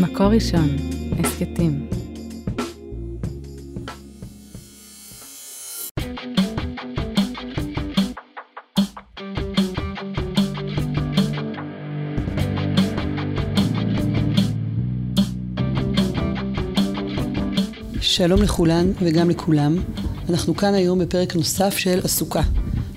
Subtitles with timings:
[0.00, 0.68] מקור ראשון,
[1.18, 1.88] הסכתים.
[18.00, 19.76] שלום לכולן וגם לכולם.
[20.30, 22.42] אנחנו כאן היום בפרק נוסף של עסוקה.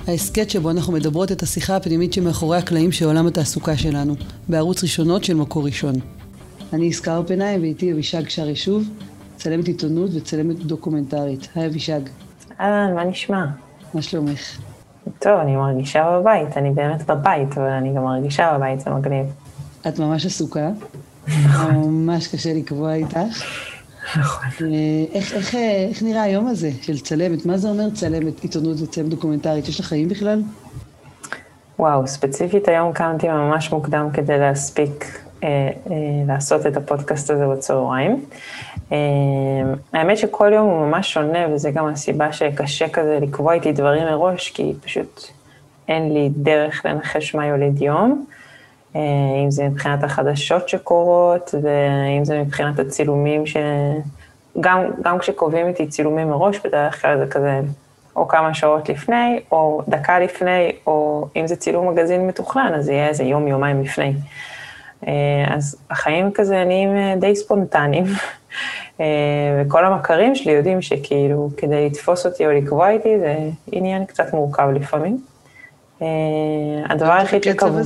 [0.07, 4.16] ההסכת שבו אנחנו מדברות את השיחה הפנימית שמאחורי הקלעים של עולם התעסוקה שלנו,
[4.50, 6.16] בערוץ ראשונות של מקור ראשון.
[6.73, 8.84] אני יסקר פנאי ואיתי אבישג שר ישוב,
[9.35, 11.48] צלמת עיתונות וצלמת דוקומנטרית.
[11.55, 11.99] היי אבישג.
[12.59, 13.45] אהלן, מה נשמע?
[13.94, 14.59] מה שלומך?
[15.20, 19.25] טוב, אני מרגישה בבית, אני באמת בבית, אבל אני גם מרגישה בבית, זה מגניב.
[19.88, 20.70] את ממש עסוקה.
[21.73, 23.17] ממש קשה לקבוע איתך.
[24.20, 24.45] נכון.
[24.61, 27.45] אה, איך, איך, אה, איך נראה היום הזה של צלמת?
[27.45, 29.67] מה זה אומר צלמת עיתונות וצלמת דוקומנטרית?
[29.67, 30.41] יש לך חיים בכלל?
[31.80, 35.27] וואו, ספציפית היום קמתי ממש מוקדם כדי להספיק אה, אה,
[36.27, 38.26] לעשות את הפודקאסט הזה בצהריים.
[38.92, 38.98] אה,
[39.94, 44.52] האמת שכל יום הוא ממש שונה, וזה גם הסיבה שקשה כזה לקבוע איתי דברים מראש,
[44.52, 45.23] כי פשוט
[45.88, 48.26] אין לי דרך לנחש מה יוליד יום.
[48.95, 49.02] אה,
[49.44, 53.58] אם זה מבחינת החדשות שקורות, ואם זה מבחינת הצילומים ש...
[54.59, 57.61] גם, גם כשקובעים איתי צילומים מראש, בדרך כלל זה כזה
[58.16, 62.94] או כמה שעות לפני, או דקה לפני, או אם זה צילום מגזין מתוכנן, אז זה
[62.94, 64.14] יהיה איזה יום-יומיים לפני.
[65.08, 68.06] אה, אז החיים כזה נהיים אה, די ספונטניים,
[69.62, 73.36] וכל המכרים שלי יודעים שכאילו, כדי לתפוס אותי או לקבוע איתי, זה
[73.72, 75.23] עניין קצת מורכב לפעמים.
[76.89, 77.81] הדבר היחיד שקבוע...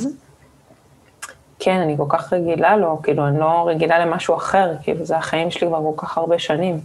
[1.63, 5.51] כן, אני כל כך רגילה לו, כאילו, אני לא רגילה למשהו אחר, כאילו, זה החיים
[5.51, 6.79] שלי כבר כל כך הרבה שנים.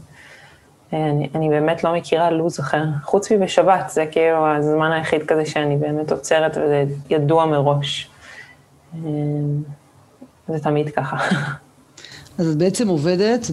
[0.93, 5.77] אני, אני באמת לא מכירה לו"ז אחר, חוץ מבשבת, זה כאילו הזמן היחיד כזה שאני
[5.77, 8.11] באמת עוצרת וזה ידוע מראש.
[10.49, 11.17] זה תמיד ככה.
[12.39, 13.47] אז את בעצם עובדת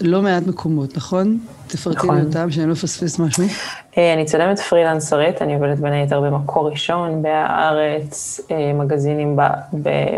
[0.00, 1.38] בלא מעט מקומות, נכון?
[1.66, 3.44] תפרטי לי אותם, שאני לא אפספס משהו.
[3.96, 8.40] אני צלמת פרילנסרית, אני עובדת בין היתר במקור ראשון, בהארץ,
[8.74, 9.38] מגזינים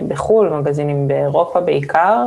[0.08, 2.24] בחו"ל, מגזינים באירופה בעיקר,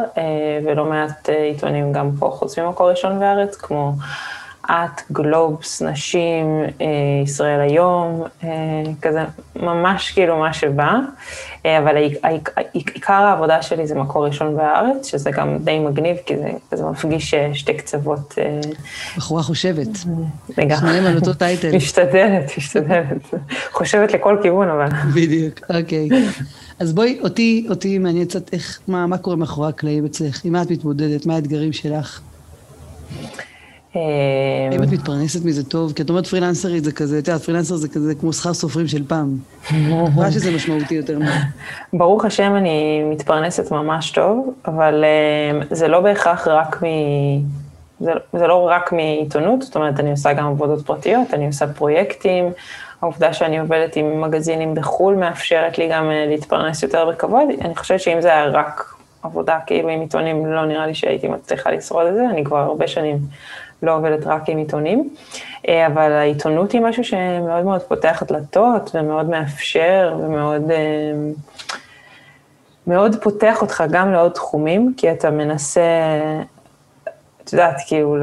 [0.65, 3.93] ולא מעט עיתונים גם פה, חוץ ממקור ראשון והארץ, כמו
[4.65, 6.63] את, גלובס, נשים,
[7.23, 8.23] ישראל היום,
[9.01, 9.19] כזה
[9.55, 10.93] ממש כאילו מה שבא,
[11.65, 11.95] אבל
[12.73, 17.33] עיקר העבודה שלי זה מקור ראשון והארץ, שזה גם די מגניב, כי זה כזה מפגיש
[17.53, 18.35] שתי קצוות.
[19.17, 19.87] בחורה חושבת.
[20.57, 20.77] רגע.
[20.77, 21.75] שניהם על אותו טייטל.
[21.75, 23.33] משתדלת, משתדלת.
[23.71, 24.87] חושבת לכל כיוון, אבל.
[25.15, 26.09] בדיוק, אוקיי.
[26.79, 30.45] אז בואי, אותי, אותי מעניין קצת איך, מה, מה קורה מאחורי הקלעים אצלך?
[30.45, 31.25] עם מה את מתמודדת?
[31.25, 32.21] מה האתגרים שלך?
[33.95, 35.93] האם את מתפרנסת מזה טוב?
[35.93, 39.07] כי את אומרת פרילנסרית זה כזה, את יודעת, פרילנסר זה כזה כמו שכר סופרים של
[39.07, 39.37] פעם.
[40.15, 41.41] מה שזה משמעותי יותר מה.
[41.93, 45.05] ברוך השם, אני מתפרנסת ממש טוב, אבל
[45.71, 46.87] זה לא בהכרח רק מ...
[47.99, 52.51] זה, זה לא רק מעיתונות, זאת אומרת, אני עושה גם עבודות פרטיות, אני עושה פרויקטים,
[53.01, 57.47] העובדה שאני עובדת עם מגזינים בחו"ל מאפשרת לי גם להתפרנס יותר בכבוד.
[57.61, 61.71] אני חושבת שאם זה היה רק עבודה כאילו עם עיתונים, לא נראה לי שהייתי מצליחה
[61.71, 63.17] לשרוד את זה, אני כבר הרבה שנים
[63.83, 65.09] לא עובדת רק עם עיתונים,
[65.67, 70.71] אבל העיתונות היא משהו שמאוד מאוד פותח דלתות ומאוד מאפשר ומאוד
[72.87, 75.81] מאוד פותח אותך גם לעוד תחומים, כי אתה מנסה,
[77.43, 78.17] את יודעת, כאילו,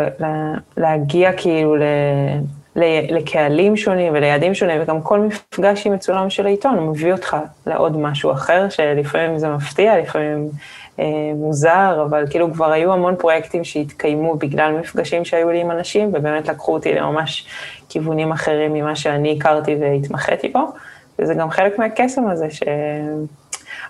[0.76, 1.82] להגיע כאילו ל...
[3.10, 7.97] לקהלים שונים וליעדים שונים, וגם כל מפגש עם מצולם של העיתון, הוא מביא אותך לעוד
[7.97, 10.50] משהו אחר, שלפעמים זה מפתיע, לפעמים אה,
[11.34, 16.49] מוזר, אבל כאילו כבר היו המון פרויקטים שהתקיימו בגלל מפגשים שהיו לי עם אנשים, ובאמת
[16.49, 17.47] לקחו אותי לממש
[17.88, 20.72] כיוונים אחרים ממה שאני הכרתי והתמחיתי בו,
[21.19, 22.62] וזה גם חלק מהקסם הזה, ש...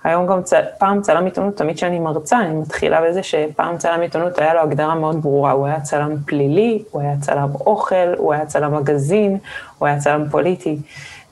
[0.04, 0.52] היום גם צ...
[0.78, 4.94] פעם צלם עיתונות, תמיד כשאני מרצה, אני מתחילה בזה שפעם צלם עיתונות היה לו הגדרה
[4.94, 9.38] מאוד ברורה, הוא היה צלם פלילי, הוא היה צלם אוכל, הוא היה צלם מגזין,
[9.78, 10.78] הוא היה צלם פוליטי.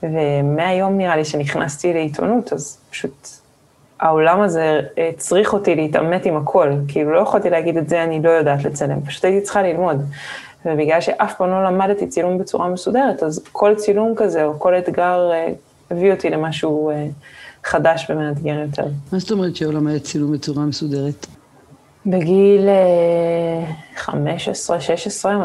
[0.03, 3.27] ומהיום נראה לי שנכנסתי לעיתונות, אז פשוט
[3.99, 4.79] העולם הזה
[5.17, 9.01] צריך אותי להתעמת עם הכל, כאילו לא יכולתי להגיד את זה, אני לא יודעת לצלם,
[9.01, 10.01] פשוט הייתי צריכה ללמוד.
[10.65, 15.31] ובגלל שאף פעם לא למדתי צילום בצורה מסודרת, אז כל צילום כזה או כל אתגר
[15.91, 16.91] הביא אותי למשהו
[17.63, 18.85] חדש ומאתגר יותר.
[19.13, 21.27] מה זאת אומרת שלא למדת צילום בצורה מסודרת?
[22.05, 22.69] בגיל
[23.97, 24.07] 15-16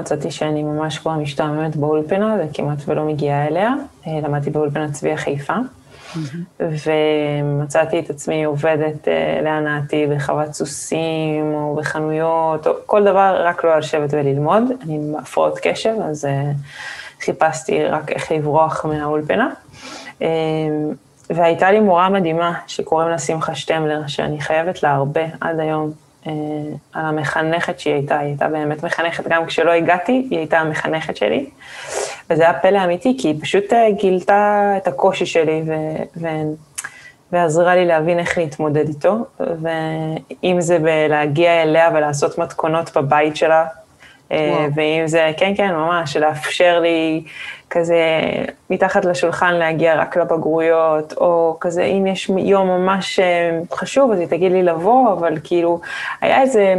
[0.00, 3.74] מצאתי שאני ממש כבר משתעממת באולפנה, וכמעט ולא מגיעה אליה.
[4.06, 5.54] למדתי באולפנת צביה חיפה,
[6.60, 9.08] ומצאתי את עצמי עובדת
[9.42, 14.62] להנאתי בחוות סוסים, או בחנויות, או כל דבר, רק לא לשבת וללמוד.
[14.84, 16.28] אני עם הפרעות קשב, אז
[17.20, 19.50] חיפשתי רק איך לברוח מהאולפנה.
[21.30, 25.92] והייתה לי מורה מדהימה שקוראים לה שמחה שטמלר, שאני חייבת לה הרבה עד היום.
[26.92, 31.50] על המחנכת שהיא הייתה, היא הייתה באמת מחנכת, גם כשלא הגעתי, היא הייתה המחנכת שלי.
[32.30, 35.72] וזה היה פלא אמיתי, כי היא פשוט גילתה את הקושי שלי, ו...
[36.16, 36.26] ו...
[37.32, 43.66] ועזרה לי להבין איך להתמודד איתו, ואם זה בלהגיע אליה ולעשות מתכונות בבית שלה,
[44.30, 44.40] וואו.
[44.74, 47.22] ואם זה, כן, כן, ממש, לאפשר לי
[47.70, 48.00] כזה
[48.70, 54.28] מתחת לשולחן להגיע רק לבגרויות, או כזה, אם יש יום ממש אה, חשוב, אז היא
[54.28, 55.80] תגיד לי לבוא, אבל כאילו,
[56.20, 56.74] היה איזה,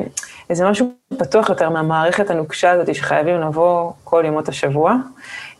[0.50, 4.96] איזה משהו פתוח יותר מהמערכת הנוקשה הזאת, שחייבים לבוא כל ימות השבוע.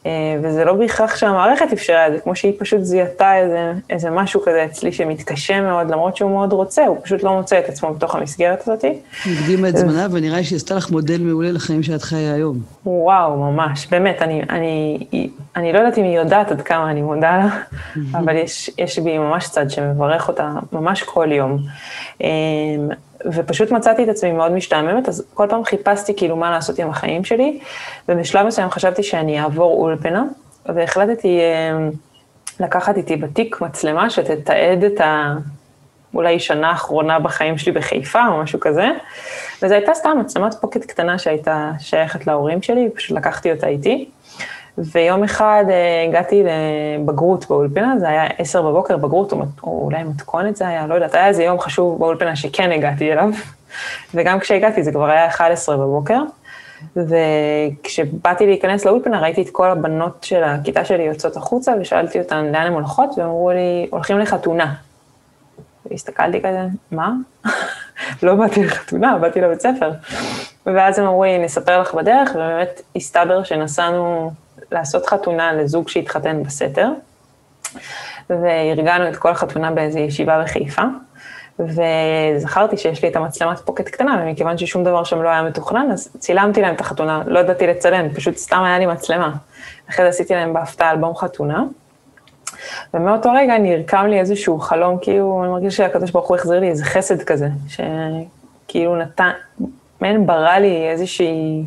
[0.06, 0.12] אה,
[0.44, 4.66] וזה לא בהכרח שהמערכת אפשרה את זה, כמו שהיא פשוט זיהתה איזה, איזה משהו כזה
[4.66, 8.62] אצלי שמתקשה מאוד, למרות שהוא מאוד רוצה, הוא פשוט לא מוצא את עצמו בתוך המסגרת
[8.62, 8.82] הזאת.
[8.82, 12.60] היא הקדימה את זמנה, ונראה לי שהיא עשתה לך מודל מעולה לחיים שאת חיה היום.
[12.86, 14.98] וואו, ממש, באמת, אני, אני,
[15.56, 17.60] אני לא יודעת אם היא יודעת עד כמה אני מודה לה,
[18.12, 21.58] אבל יש, יש בי ממש צד שמברך אותה ממש כל יום.
[23.26, 27.24] ופשוט מצאתי את עצמי מאוד משתעממת, אז כל פעם חיפשתי כאילו מה לעשות עם החיים
[27.24, 27.60] שלי,
[28.10, 30.24] ובשלב מסוים חשבתי שאני אעבור אולפנה,
[30.66, 31.90] והחלטתי אה,
[32.60, 35.34] לקחת איתי בתיק מצלמה שתתעד את ה...
[36.14, 38.88] אולי שנה האחרונה בחיים שלי בחיפה או משהו כזה,
[39.62, 44.10] וזו הייתה סתם מצלמת פוקט קטנה שהייתה שייכת להורים שלי, פשוט לקחתי אותה איתי.
[44.78, 50.56] ויום אחד אה, הגעתי לבגרות באולפנה, זה היה עשר בבוקר, בגרות, או, או אולי מתכונת
[50.56, 53.30] זה היה, לא יודעת, היה איזה יום חשוב באולפנה שכן הגעתי אליו,
[54.14, 56.22] וגם כשהגעתי זה כבר היה 11 בבוקר,
[56.96, 62.68] וכשבאתי להיכנס לאולפנה ראיתי את כל הבנות של הכיתה שלי יוצאות החוצה, ושאלתי אותן לאן
[62.68, 64.74] הן הולכות, והם אמרו לי, הולכים לחתונה.
[65.92, 66.62] והסתכלתי כזה,
[66.92, 67.14] מה?
[68.24, 69.92] לא באתי לחתונה, באתי לבית ספר.
[70.66, 74.32] ואז הם אמרו לי, נספר לך בדרך, ובאמת הסתבר שנסענו
[74.72, 76.90] לעשות חתונה לזוג שהתחתן בסתר,
[78.30, 80.82] וארגנו את כל החתונה באיזו ישיבה בחיפה,
[81.60, 86.10] וזכרתי שיש לי את המצלמת פוקט קטנה, ומכיוון ששום דבר שם לא היה מתוכנן, אז
[86.20, 89.32] צילמתי להם את החתונה, לא ידעתי לצלם, פשוט סתם היה לי מצלמה.
[89.90, 91.64] אחרי זה עשיתי להם בהפתעה אלבום חתונה,
[92.94, 96.86] ומאותו רגע נרקם לי איזשהו חלום, כאילו, אני מרגיש שהקדוש ברוך הוא החזיר לי איזה
[96.86, 99.32] חסד כזה, שכאילו נתן,
[100.02, 101.66] מעין ברא לי איזושהי...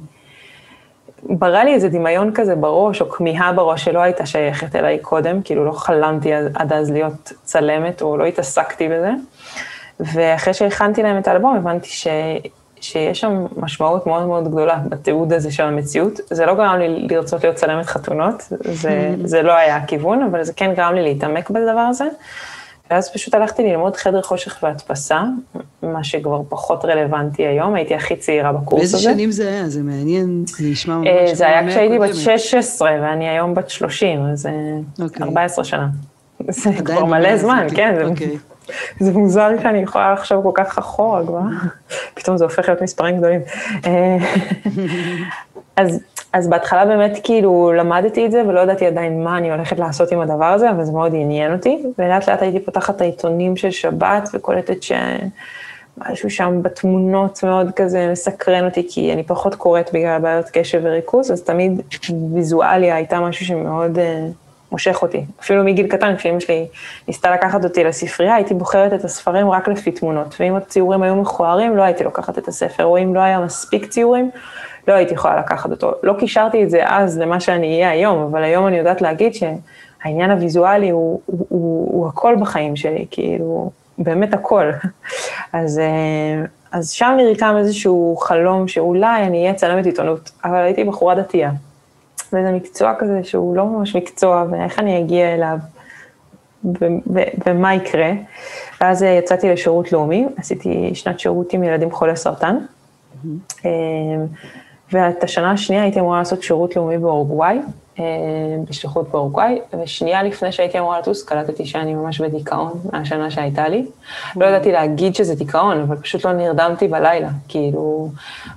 [1.22, 5.64] ברא לי איזה דמיון כזה בראש, או כמיהה בראש שלא הייתה שייכת אליי קודם, כאילו
[5.64, 9.10] לא חלמתי עד אז להיות צלמת, או לא התעסקתי בזה.
[10.00, 12.06] ואחרי שהכנתי להם את האלבום, הבנתי ש...
[12.80, 16.20] שיש שם משמעות מאוד מאוד גדולה בתיעוד הזה של המציאות.
[16.30, 20.52] זה לא גרם לי לרצות להיות צלמת חתונות, זה, זה לא היה הכיוון, אבל זה
[20.52, 22.04] כן גרם לי להתעמק בדבר הזה.
[22.90, 25.23] ואז פשוט הלכתי ללמוד חדר חושך והדפסה,
[25.82, 29.06] מה שכבר פחות רלוונטי היום, הייתי הכי צעירה בקורס באיזה הזה.
[29.06, 29.69] באיזה שנים זה היה?
[29.69, 31.06] זה מעניין, זה נשמע ממש...
[31.06, 34.50] אה, זה היה כשהייתי בת 16 ואני היום בת 30, אז זה
[35.00, 35.23] אוקיי.
[35.23, 35.88] 14 שנה.
[36.49, 38.38] זה כבר מלא זמן, כן, זה, אוקיי.
[39.00, 41.40] זה מוזר שאני יכולה לחשוב כל כך אחורה כבר,
[42.17, 43.40] פתאום זה הופך להיות מספרים גדולים.
[43.87, 44.17] אה,
[45.76, 46.00] אז
[46.38, 50.20] אז בהתחלה באמת כאילו למדתי את זה ולא ידעתי עדיין מה אני הולכת לעשות עם
[50.20, 54.29] הדבר הזה, אבל זה מאוד עניין אותי, ולאט לאט הייתי פותחת את העיתונים של שבת
[54.35, 60.81] וקולטת שמשהו שם בתמונות מאוד כזה מסקרן אותי, כי אני פחות קוראת בגלל בעיות קשב
[60.82, 61.82] וריכוז, אז תמיד
[62.35, 64.00] ויזואליה הייתה משהו שמאוד uh,
[64.73, 65.25] מושך אותי.
[65.40, 66.67] אפילו מגיל קטן, כשאמא שלי
[67.08, 71.76] ניסתה לקחת אותי לספרייה, הייתי בוחרת את הספרים רק לפי תמונות, ואם הציורים היו מכוערים,
[71.76, 74.30] לא הייתי לוקחת את הספר, או אם לא היה מספיק ציורים,
[74.88, 75.92] לא הייתי יכולה לקחת אותו.
[76.02, 80.30] לא קישרתי את זה אז למה שאני אהיה היום, אבל היום אני יודעת להגיד שהעניין
[80.30, 84.71] הוויזואלי הוא, הוא, הוא, הוא הכל בחיים שלי, כאילו, באמת הכל.
[85.52, 91.14] אז, אה, אז שם נרקם איזשהו חלום שאולי אני אהיה צלמת עיתונות, אבל הייתי בחורה
[91.14, 91.50] דתייה.
[92.28, 95.59] וזה מקצוע כזה שהוא לא ממש מקצוע, ואיך אני אגיע אליו,
[97.47, 98.11] ומה יקרה.
[98.80, 102.57] ואז אה, יצאתי לשירות לאומי, עשיתי שנת שירות עם ילדים חולי סרטן.
[102.59, 103.66] Mm-hmm.
[104.92, 107.59] ואת השנה השנייה הייתי אמורה לעשות שירות לאומי באורוגוואי,
[107.99, 108.04] אה,
[108.68, 113.87] בשליחות באורוגוואי, ושנייה לפני שהייתי אמורה לטוס, קלטתי שאני ממש בדיכאון מהשנה שהייתה לי.
[114.37, 117.28] לא ידעתי להגיד שזה דיכאון, אבל פשוט לא נרדמתי בלילה.
[117.49, 118.09] כאילו,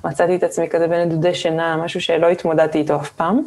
[0.05, 3.41] מצאתי את עצמי כזה בנדודי שינה, משהו שלא התמודדתי איתו אף פעם.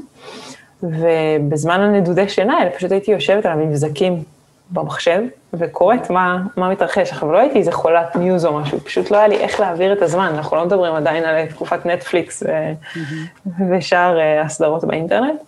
[0.82, 4.22] ובזמן הנדודי שינה האלה פשוט הייתי יושבת על המבזקים
[4.70, 7.12] במחשב וקוראת מה, מה מתרחש.
[7.12, 10.02] עכשיו, לא הייתי איזה חולת news או משהו, פשוט לא היה לי איך להעביר את
[10.02, 13.50] הזמן, אנחנו לא מדברים עדיין על תקופת נטפליקס mm-hmm.
[13.70, 15.40] ושאר אה, הסדרות באינטרנט.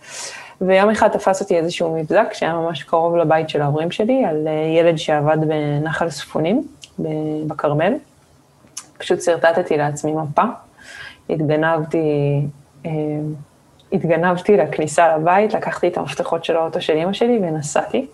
[0.61, 4.53] ויום אחד תפס אותי איזשהו מבזק שהיה ממש קרוב לבית של ההורים שלי, על אה,
[4.79, 6.67] ילד שאבד בנחל ספונים
[7.47, 7.93] בכרמל.
[8.99, 10.43] פשוט שרטטתי לעצמי מפה,
[11.31, 11.99] התגנבתי,
[12.87, 12.91] אה,
[13.93, 18.07] התגנבתי לכניסה לבית, לקחתי את המפתחות של האוטו של אמא שלי ונסעתי.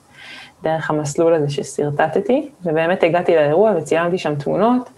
[0.63, 4.91] דרך המסלול הזה ששרטטתי, ובאמת הגעתי לאירוע וצילמתי שם תמונות,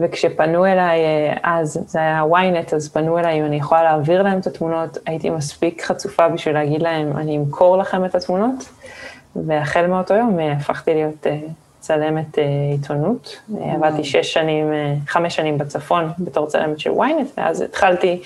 [0.00, 1.00] וכשפנו אליי,
[1.42, 5.30] אז זה היה ynet, אז פנו אליי אם אני יכולה להעביר להם את התמונות, הייתי
[5.30, 8.68] מספיק חצופה בשביל להגיד להם, אני אמכור לכם את התמונות,
[9.36, 11.26] והחל מאותו יום הפכתי להיות
[11.86, 12.38] צלמת
[12.72, 13.36] עיתונות.
[13.60, 14.72] עבדתי שש שנים,
[15.06, 18.22] חמש שנים בצפון בתור צלמת של ynet, ואז התחלתי,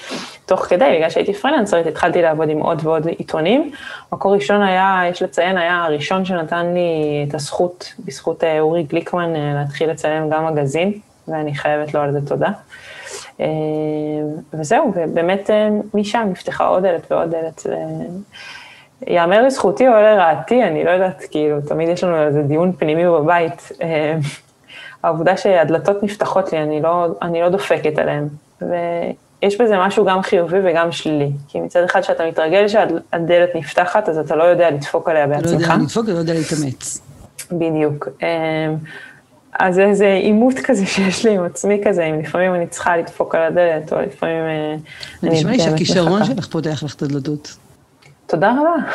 [0.47, 3.71] תוך כדי, בגלל שהייתי פרילנסרית, התחלתי לעבוד עם עוד ועוד עיתונים.
[4.13, 9.91] מקור ראשון היה, יש לציין, היה הראשון שנתן לי את הזכות, בזכות אורי גליקמן, להתחיל
[9.91, 10.93] לצלם גם מגזין,
[11.29, 12.51] ואני חייבת לו על זה תודה.
[14.55, 15.51] וזהו, ובאמת
[15.95, 17.67] משם נפתחה עוד דלת ועוד דלת.
[19.07, 23.73] יאמר לזכותי או לרעתי, אני לא יודעת, כאילו, תמיד יש לנו איזה דיון פנימי בבית.
[25.03, 28.29] העובדה שהדלתות נפתחות לי, אני לא, אני לא דופקת עליהן.
[28.61, 31.31] ויש בזה משהו גם חיובי וגם שלילי.
[31.49, 35.47] כי מצד אחד, כשאתה מתרגל שהדלת נפתחת, אז אתה לא יודע לדפוק עליה בעצמך.
[35.47, 37.01] לא יודע לדפוק, לא יודע להתאמץ.
[37.53, 38.09] בדיוק.
[39.59, 43.35] אז זה איזה עימות כזה שיש לי עם עצמי כזה, אם לפעמים אני צריכה לדפוק
[43.35, 44.43] על הדלת, או לפעמים
[45.23, 47.57] אני נשמע לי שהכישרון שלך פותח לך את הדלתות.
[48.31, 48.91] תודה רבה.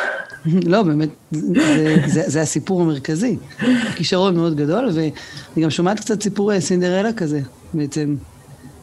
[0.66, 3.36] לא, באמת, זה, זה, זה הסיפור המרכזי.
[3.96, 5.10] כישרון מאוד גדול, ואני
[5.62, 7.40] גם שומעת קצת סיפור סינדרלה כזה,
[7.74, 8.16] בעצם.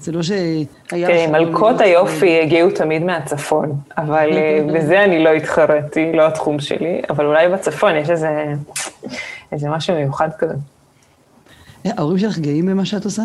[0.01, 0.65] זה לא שהיה...
[0.87, 4.29] תראי, מלכות היופי הגיעו תמיד מהצפון, אבל
[4.73, 8.53] בזה אני לא התחרתי, לא התחום שלי, אבל אולי בצפון יש איזה,
[9.51, 10.53] איזה משהו מיוחד כזה.
[11.85, 13.23] ההורים שלך גאים במה שאת עושה?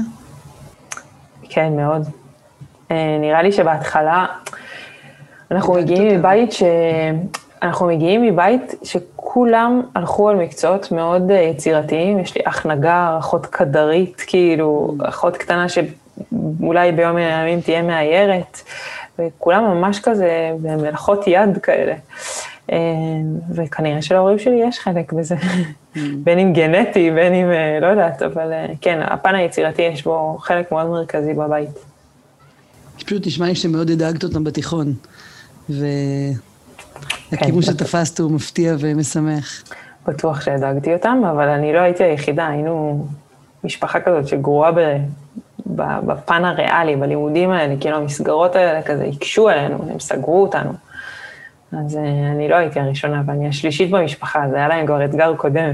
[1.48, 2.02] כן, מאוד.
[3.20, 4.26] נראה לי שבהתחלה,
[5.50, 6.62] אנחנו מגיעים מבית ש...
[7.62, 14.24] אנחנו מגיעים מבית שכולם הלכו על מקצועות מאוד יצירתיים, יש לי אח נגר, אחות קדרית,
[14.26, 18.60] כאילו, אחות קטנה שאולי ביום מן הימים תהיה מאיירת,
[19.18, 21.94] וכולם ממש כזה במלאכות יד כאלה.
[23.54, 25.36] וכנראה שלהורים שלי יש חלק בזה,
[25.94, 27.50] בין אם גנטי, בין אם,
[27.80, 31.70] לא יודעת, אבל כן, הפן היצירתי יש בו חלק מאוד מרכזי בבית.
[33.04, 34.94] פשוט נשמע לי שמאוד הדאגת אותם בתיכון,
[35.70, 39.62] והכיוון שתפסת הוא מפתיע ומשמח.
[40.06, 43.06] בטוח שהדאגתי אותם, אבל אני לא הייתי היחידה, היינו
[43.64, 44.70] משפחה כזאת שגרועה
[45.76, 50.72] בפן הריאלי, בלימודים האלה, כאילו המסגרות האלה כזה הקשו עלינו, הם סגרו אותנו.
[51.72, 51.98] אז
[52.32, 55.70] אני לא הייתי הראשונה, ואני השלישית במשפחה, זה היה להם כבר אתגר קודם,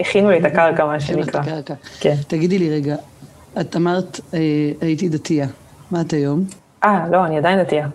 [0.00, 1.42] הכינו לי את הקרקע, מה שנקרא.
[2.00, 2.14] כן.
[2.28, 2.96] תגידי לי רגע,
[3.60, 4.20] את אמרת,
[4.80, 5.46] הייתי דתייה,
[5.90, 6.44] מה את היום?
[6.84, 7.88] אה, לא, אני עדיין דתייה.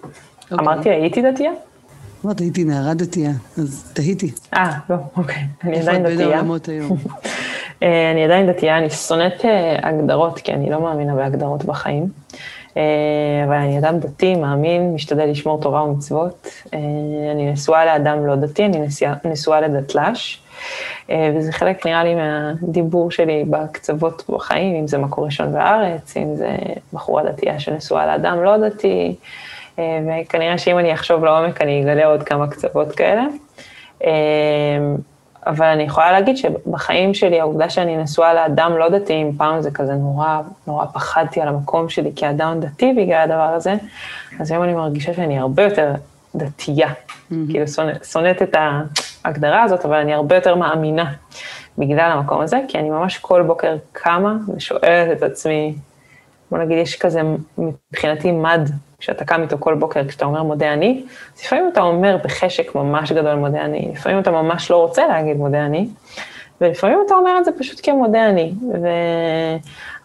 [0.52, 1.52] אמרתי, הייתי דתייה?
[2.26, 4.32] אמרת, הייתי נערה דתייה, אז תהיתי.
[4.54, 6.12] אה, לא, אוקיי, אני עדיין דתייה.
[6.12, 6.98] איפה את בין העולמות היום?
[8.12, 9.46] אני עדיין דתייה, אני שונאת
[9.84, 12.08] הגדרות, כי אני לא מאמינה בהגדרות בחיים.
[13.46, 16.48] אבל אני אדם דתי, מאמין, משתדל לשמור תורה ומצוות.
[17.32, 18.88] אני נשואה לאדם לא דתי, אני
[19.26, 20.42] נשואה לדתל"ש,
[21.10, 26.56] וזה חלק, נראה לי, מהדיבור שלי בקצוות בחיים, אם זה מקור ראשון בארץ, אם זה
[26.94, 29.16] בחורה דתייה שנשואה לאדם לא דתי,
[29.78, 33.24] וכנראה שאם אני אחשוב לעומק, אני אגלה עוד כמה קצוות כאלה.
[35.48, 39.72] אבל אני יכולה להגיד שבחיים שלי, העובדה שאני נשואה לאדם לא דתי, אם פעם זה
[39.72, 43.76] כזה נורא, נורא פחדתי על המקום שלי כאדם דתי בגלל הדבר הזה,
[44.40, 45.94] אז היום אני מרגישה שאני הרבה יותר
[46.36, 46.88] דתייה.
[46.90, 47.36] Mm-hmm.
[47.50, 47.66] כאילו
[48.04, 48.56] שונאת את
[49.26, 51.12] ההגדרה הזאת, אבל אני הרבה יותר מאמינה
[51.78, 55.76] בגלל המקום הזה, כי אני ממש כל בוקר קמה ושואלת את עצמי,
[56.52, 57.22] בוא נגיד, יש כזה
[57.58, 58.70] מבחינתי מד
[59.04, 61.04] כשאתה קם איתו כל בוקר, כשאתה אומר מודה אני,
[61.36, 65.38] אז לפעמים אתה אומר בחשק ממש גדול מודה אני, לפעמים אתה ממש לא רוצה להגיד
[65.38, 65.88] מודה אני,
[66.62, 68.54] ולפעמים אתה אומר את זה פשוט כמודה אני.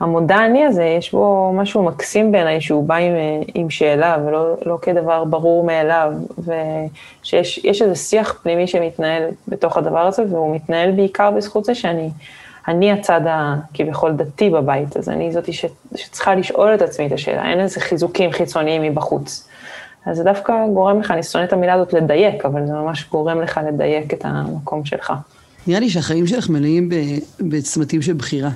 [0.00, 3.12] והמודה אני הזה, יש בו משהו מקסים בעיניי, שהוא בא עם,
[3.54, 10.22] עם שאלה ולא לא כדבר ברור מאליו, ושיש איזה שיח פנימי שמתנהל בתוך הדבר הזה,
[10.30, 12.10] והוא מתנהל בעיקר בזכות זה שאני...
[12.68, 17.60] אני הצד הכביכול דתי בבית, אז אני זאתי שצריכה לשאול את עצמי את השאלה, אין
[17.60, 19.48] איזה חיזוקים חיצוניים מבחוץ.
[20.06, 23.40] אז זה דווקא גורם לך, אני שונא את המילה הזאת לדייק, אבל זה ממש גורם
[23.40, 25.12] לך לדייק את המקום שלך.
[25.66, 26.88] נראה לי שהחיים שלך מלאים
[27.40, 28.50] בצמתים של בחירה,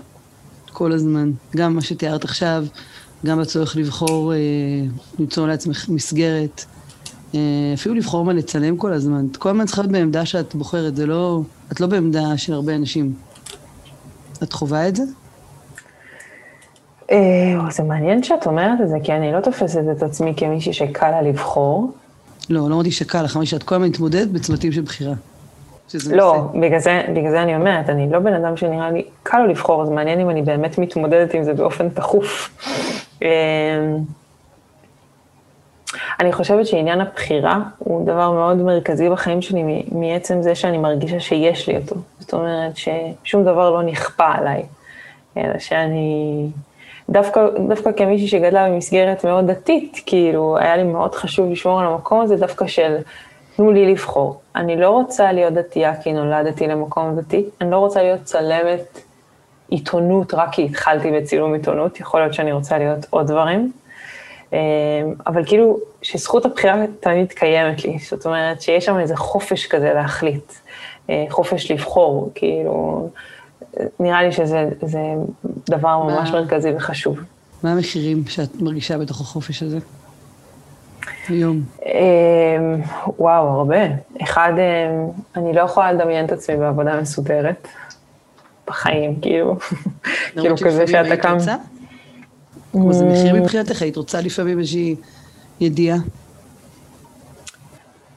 [0.73, 1.31] כל הזמן.
[1.57, 2.65] גם מה שתיארת עכשיו,
[3.27, 4.39] גם הצורך לבחור, אה,
[5.19, 6.65] למצוא לעצמך מסגרת,
[7.35, 7.41] אה,
[7.75, 9.27] אפילו לבחור מה לצלם כל הזמן.
[9.31, 11.41] את כל הזמן צריכה להיות בעמדה שאת בוחרת, זה לא,
[11.73, 13.13] את לא בעמדה של הרבה אנשים.
[14.43, 15.03] את חווה את זה?
[17.71, 21.23] זה מעניין שאת אומרת את זה, כי אני לא תופסת את עצמי כמישהי שקל לה
[21.23, 21.93] לבחור.
[22.51, 25.15] לא, לא אמרתי שקל לך, אמרתי שאת כל הזמן מתמודדת בצמתים של בחירה.
[26.11, 29.47] לא, בגלל זה, בגלל זה אני אומרת, אני לא בן אדם שנראה לי קל לו
[29.47, 32.59] לבחור, אז מעניין אם אני באמת מתמודדת עם זה באופן תכוף.
[36.21, 41.69] אני חושבת שעניין הבחירה הוא דבר מאוד מרכזי בחיים שלי, מעצם זה שאני מרגישה שיש
[41.69, 41.97] לי אותו.
[42.19, 44.63] זאת אומרת ששום דבר לא נכפה עליי,
[45.37, 46.49] אלא שאני...
[47.11, 52.21] דווקא, דווקא כמישהי שגדלה במסגרת מאוד דתית, כאילו, היה לי מאוד חשוב לשמור על המקום
[52.21, 52.97] הזה דווקא של,
[53.57, 54.41] תנו לי לבחור.
[54.57, 59.01] אני לא רוצה להיות דתייה כי נולדתי למקום דתי, אני לא רוצה להיות צלמת
[59.69, 63.73] עיתונות רק כי התחלתי בצילום עיתונות, יכול להיות שאני רוצה להיות עוד דברים.
[64.53, 64.59] אמ,
[65.27, 70.53] אבל כאילו, שזכות הבחירה תמיד קיימת לי, זאת אומרת שיש שם איזה חופש כזה להחליט,
[71.11, 73.09] אה, חופש לבחור, כאילו,
[74.01, 74.65] נראה לי שזה
[75.71, 77.19] דבר ממש מה, מרכזי וחשוב.
[77.63, 79.79] מה המחירים שאת מרגישה בתוך החופש הזה?
[81.29, 81.61] היום.
[81.87, 81.91] אמ,
[83.19, 83.81] וואו, הרבה.
[84.23, 87.69] אחד, אמ, אני לא יכולה לדמיין את עצמי בעבודה מסודרת.
[88.67, 89.57] בחיים, כאילו,
[90.41, 91.37] כאילו כזה שאתה קם.
[92.73, 94.97] כלומר, זה מחיר מבחינתך, היית רוצה לפעמים איזושהי
[95.61, 95.97] ידיעה?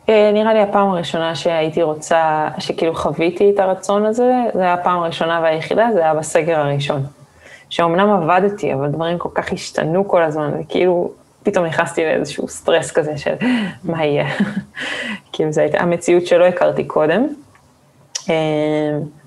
[0.09, 5.03] אה, נראה לי הפעם הראשונה שהייתי רוצה, שכאילו חוויתי את הרצון הזה, זה היה הפעם
[5.03, 7.03] הראשונה והיחידה, זה היה בסגר הראשון.
[7.69, 11.11] שאומנם עבדתי, אבל דברים כל כך השתנו כל הזמן, וכאילו
[11.43, 13.33] פתאום נכנסתי לאיזשהו סטרס כזה של
[13.83, 14.27] מה יהיה.
[15.33, 17.27] כאילו זו הייתה המציאות שלא הכרתי קודם.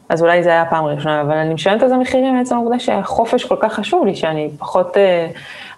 [0.09, 3.45] אז אולי זה היה הפעם הראשונה, אבל אני משלמת על זה מחירים מעצם העובדה שהחופש
[3.45, 5.29] כל כך חשוב לי, שאני פחות, אה,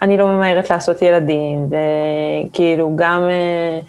[0.03, 3.81] אני לא ממהרת לעשות ילדים, וכאילו גם אה,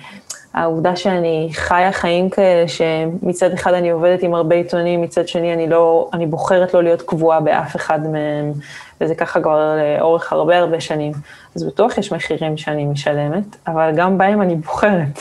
[0.53, 5.69] העובדה שאני חיה חיים כאלה, שמצד אחד אני עובדת עם הרבה עיתונים, מצד שני אני
[5.69, 8.53] לא, אני בוחרת לא להיות קבועה באף אחד מהם,
[9.01, 11.11] וזה ככה כבר לאורך הרבה הרבה שנים.
[11.55, 15.19] אז בטוח יש מחירים שאני משלמת, אבל גם בהם אני בוחרת.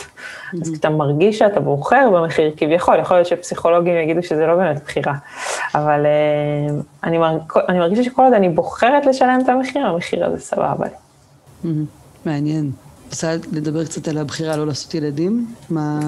[0.53, 0.71] אז mm-hmm.
[0.71, 5.13] כשאתה מרגיש שאתה בוחר במחיר, כביכול, יכול להיות שפסיכולוגים יגידו שזה לא באמת בחירה,
[5.75, 7.41] אבל uh, אני, מרג...
[7.69, 10.85] אני מרגישה שכל עוד אני בוחרת לשלם את המחיר, המחיר הזה סבבה.
[10.85, 11.67] Mm-hmm.
[12.25, 12.71] מעניין.
[13.05, 15.55] רוצה לדבר קצת על הבחירה לא לעשות ילדים?
[15.69, 15.99] מה,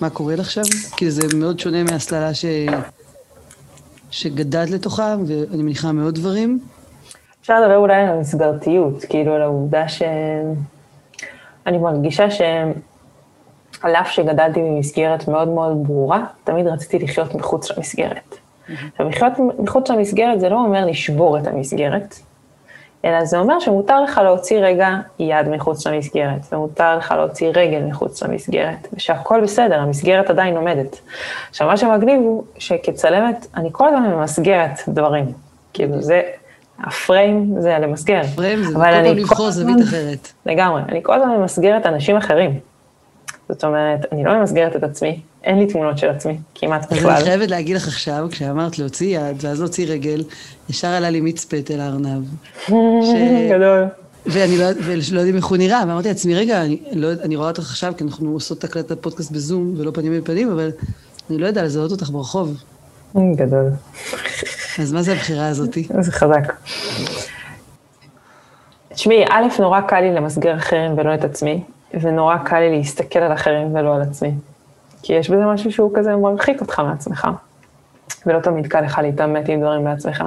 [0.00, 0.62] מה קורה לך שם?
[0.96, 2.44] כי זה מאוד שונה מהסללה ש...
[4.10, 6.60] שגדלת לתוכה, ואני מניחה מאוד דברים.
[7.40, 15.48] אפשר לדבר אולי על המסגרתיות, כאילו על העובדה שאני מרגישה שעל אף שגדלתי במסגרת מאוד
[15.48, 18.36] מאוד ברורה, תמיד רציתי לחיות מחוץ למסגרת.
[18.92, 22.14] עכשיו, לחיות מחוץ למסגרת זה לא אומר לשבור את המסגרת,
[23.04, 28.22] אלא זה אומר שמותר לך להוציא רגע יד מחוץ למסגרת, ומותר לך להוציא רגל מחוץ
[28.22, 31.00] למסגרת, ושהכול בסדר, המסגרת עדיין עומדת.
[31.50, 35.32] עכשיו, מה שמגניב הוא שכצלמת, אני כל הזמן ממסגרת דברים.
[35.72, 36.22] כאילו, זה,
[36.84, 38.20] הפריים זה למסגר.
[38.32, 40.28] הפריים זה כל פעם לבחור זווית אחרת.
[40.46, 42.58] לגמרי, אני כל הזמן ממסגרת אנשים אחרים.
[43.48, 47.10] זאת אומרת, אני לא ממסגרת את עצמי, אין לי תמונות של עצמי, כמעט בכלל.
[47.10, 50.24] אז אני חייבת להגיד לך עכשיו, כשאמרת להוציא יד, ואז להוציא רגל,
[50.70, 52.24] ישר עלה לי מיץ פטל הארנב.
[53.54, 53.84] גדול.
[54.26, 57.60] ואני לא, ולא יודעים איך הוא נראה, ואמרתי לעצמי, רגע, אני, לא, אני רואה אותך
[57.60, 60.70] עכשיו, כי אנחנו עושות הקלטת פודקאסט בזום, ולא פנים אל פנים, אבל
[61.30, 62.62] אני לא יודעה לזהות אותך ברחוב.
[63.36, 63.70] גדול.
[64.82, 65.88] אז מה זה הבחירה הזאתי?
[66.00, 66.52] זה חזק.
[68.88, 71.64] תשמעי, א', נורא קל לי למסגר אחרים ולא את עצמי,
[72.00, 74.32] ונורא קל לי להסתכל על אחרים ולא על עצמי.
[75.02, 77.28] כי יש בזה משהו שהוא כזה מרחיק אותך מעצמך,
[78.26, 80.24] ולא תמיד קל לך להתעמת עם דברים בעצמך.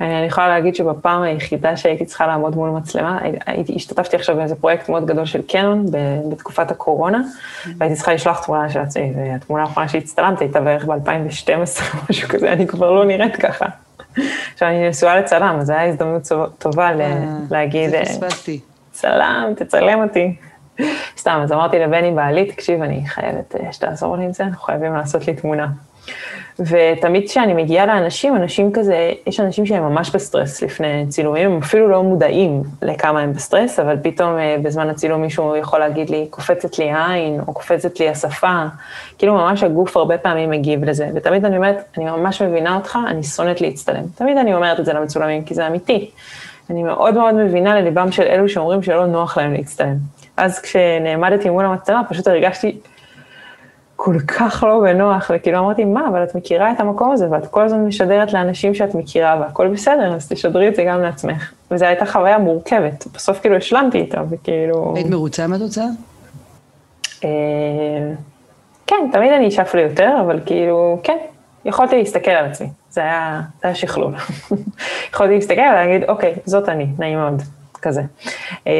[0.00, 4.88] אני יכולה להגיד שבפעם היחידה שהייתי צריכה לעמוד מול מצלמה, הייתי, השתתפתי עכשיו באיזה פרויקט
[4.88, 5.86] מאוד גדול של קנון
[6.30, 7.20] בתקופת הקורונה,
[7.78, 12.52] והייתי צריכה לשלוח תמונה של עצמי, והתמונה האחרונה שהצטלמתי הייתה בערך ב-2012 או משהו כזה,
[12.52, 13.66] אני כבר לא נראית ככה.
[14.54, 18.60] עכשיו אני נשואה לצלם, אז זו הייתה הזדמנות טובה אה, להגיד, זה פספסתי.
[18.92, 20.36] צלם, תצלם אותי.
[21.18, 24.94] סתם, אז אמרתי לבני בעלי, תקשיב, אני חייבת אה, שתעזור לי עם זה, אנחנו חייבים
[24.94, 25.66] לעשות לי תמונה.
[26.58, 31.88] ותמיד כשאני מגיעה לאנשים, אנשים כזה, יש אנשים שהם ממש בסטרס לפני צילומים, הם אפילו
[31.88, 36.78] לא מודעים לכמה הם בסטרס, אבל פתאום אה, בזמן הצילום מישהו יכול להגיד לי, קופצת
[36.78, 38.64] לי העין, או קופצת לי השפה,
[39.18, 43.22] כאילו ממש הגוף הרבה פעמים מגיב לזה, ותמיד אני אומרת, אני ממש מבינה אותך, אני
[43.22, 44.04] שונאת להצטלם.
[44.14, 46.10] תמיד אני אומרת את זה למצולמים, כי זה אמיתי.
[46.70, 49.96] אני מאוד מאוד מבינה לליבם של אלו שאומרים שלא נוח להם להצטלם.
[50.36, 52.78] אז כשנעמדתי מול המצלמה, פשוט הרגשתי
[54.04, 57.64] כל כך לא בנוח, וכאילו אמרתי, מה, אבל את מכירה את המקום הזה, ואת כל
[57.64, 61.52] הזמן משדרת לאנשים שאת מכירה, והכל בסדר, אז תשדרי את זה גם לעצמך.
[61.70, 64.92] וזו הייתה חוויה מורכבת, בסוף כאילו השלמתי איתה, וכאילו...
[64.96, 65.84] היית מרוצה מהתוצאה?
[67.24, 67.28] אה,
[68.86, 71.18] כן, תמיד אני אשאף ליותר, אבל כאילו, כן,
[71.64, 74.14] יכולתי להסתכל על עצמי, זה היה, זה היה שכלול.
[75.12, 77.42] יכולתי להסתכל ולהגיד, אוקיי, זאת אני, נעים מאוד.
[77.82, 78.02] כזה.
[78.66, 78.72] אמ,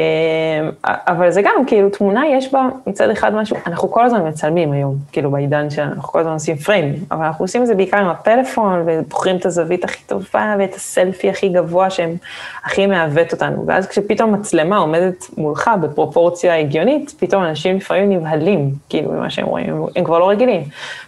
[0.83, 4.95] אבל זה גם, כאילו, תמונה יש בה מצד אחד משהו, אנחנו כל הזמן מצלמים היום,
[5.11, 8.09] כאילו, בעידן שלנו, אנחנו כל הזמן עושים פריימים, אבל אנחנו עושים את זה בעיקר עם
[8.09, 12.15] הפלאפון, ובוחרים את הזווית הכי טובה, ואת הסלפי הכי גבוה שהם
[12.63, 13.63] הכי מעוות אותנו.
[13.67, 19.85] ואז כשפתאום מצלמה עומדת מולך בפרופורציה הגיונית, פתאום אנשים לפעמים נבהלים, כאילו, ממה שהם רואים,
[19.95, 20.63] הם, כבר לא רגילים.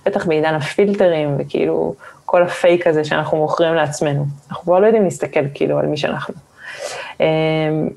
[0.06, 1.94] בטח בעידן הפילטרים, וכאילו,
[2.26, 4.26] כל הפייק הזה שאנחנו מוכרים לעצמנו.
[4.50, 6.34] אנחנו כבר לא יודעים להסתכל, כאילו, על מי שאנחנו.
[7.20, 7.26] אמ,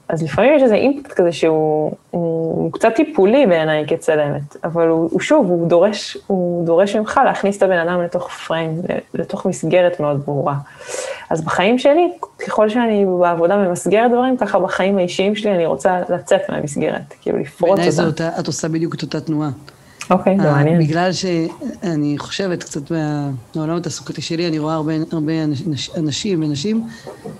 [0.08, 5.20] אז לפעמים יש איזה אימפקט כזה שהוא הוא קצת טיפולי בעיניי כצלמת, אבל הוא, הוא
[5.20, 8.82] שוב, הוא דורש, הוא דורש ממך להכניס את הבן אדם לתוך פריים,
[9.14, 10.54] לתוך מסגרת מאוד ברורה.
[11.30, 12.12] אז בחיים שלי,
[12.46, 17.70] ככל שאני בעבודה ממסגרת דברים, ככה בחיים האישיים שלי אני רוצה לצאת מהמסגרת, כאילו לפרוץ
[17.70, 18.02] אותה.
[18.02, 19.50] בעיניי את עושה בדיוק את אותה תנועה.
[20.10, 20.80] אוקיי, זה אה, מעניין.
[20.80, 26.86] בגלל שאני חושבת קצת מה- מהעולם התעסוקתי שלי, אני רואה הרבה, הרבה אנש- אנשים ונשים,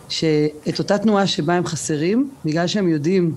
[0.08, 3.34] שאת אותה תנועה שבה הם חסרים, בגלל שהם יודעים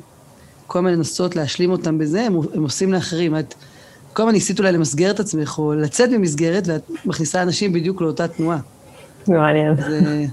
[0.68, 3.38] כל הזמן לנסות להשלים אותם בזה, הם, הם עושים לאחרים.
[3.38, 3.54] את
[4.14, 8.28] כל הזמן ניסית אולי למסגר את עצמך, או לצאת ממסגרת, ואת מכניסה אנשים בדיוק לאותה
[8.28, 8.58] תנועה.
[9.26, 9.76] זה מעניין.
[9.76, 10.26] זה,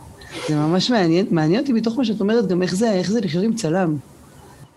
[0.48, 3.44] זה ממש מעניין, מעניין אותי מתוך מה שאת אומרת, גם איך זה, איך זה לחיות
[3.44, 3.96] עם צלם.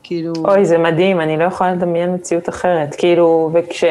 [0.03, 0.33] כאילו...
[0.45, 2.95] אוי, זה מדהים, אני לא יכולה לדמיין מציאות אחרת.
[2.97, 3.83] כאילו, וכש...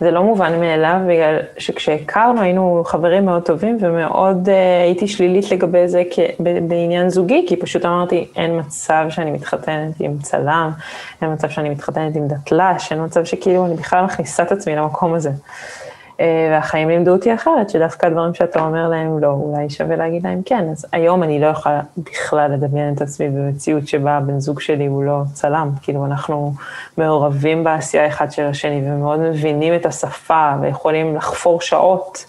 [0.00, 4.50] זה לא מובן מאליו, בגלל שכשהכרנו היינו חברים מאוד טובים, ומאוד uh,
[4.84, 6.18] הייתי שלילית לגבי זה כ...
[6.68, 10.70] בעניין זוגי, כי פשוט אמרתי, אין מצב שאני מתחתנת עם צלם,
[11.22, 15.14] אין מצב שאני מתחתנת עם דתל"ש, אין מצב שכאילו אני בכלל מכניסה את עצמי למקום
[15.14, 15.30] הזה.
[16.20, 20.42] Uh, והחיים לימדו אותי אחרת, שדווקא הדברים שאתה אומר להם לא, אולי שווה להגיד להם
[20.44, 20.68] כן.
[20.72, 25.04] אז היום אני לא יכולה בכלל לדמיין את עצמי במציאות שבה הבן זוג שלי הוא
[25.04, 25.70] לא צלם.
[25.82, 26.52] כאילו, אנחנו
[26.98, 32.24] מעורבים בעשייה אחד של השני ומאוד מבינים את השפה ויכולים לחפור שעות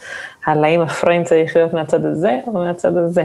[0.45, 3.23] על האם הפריים צריך להיות מהצד הזה או מהצד הזה.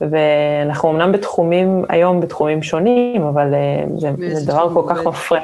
[0.00, 5.06] ואנחנו אמנם בתחומים, היום בתחומים שונים, אבל uh, זה, זה דבר כל כך?
[5.06, 5.42] מפריע.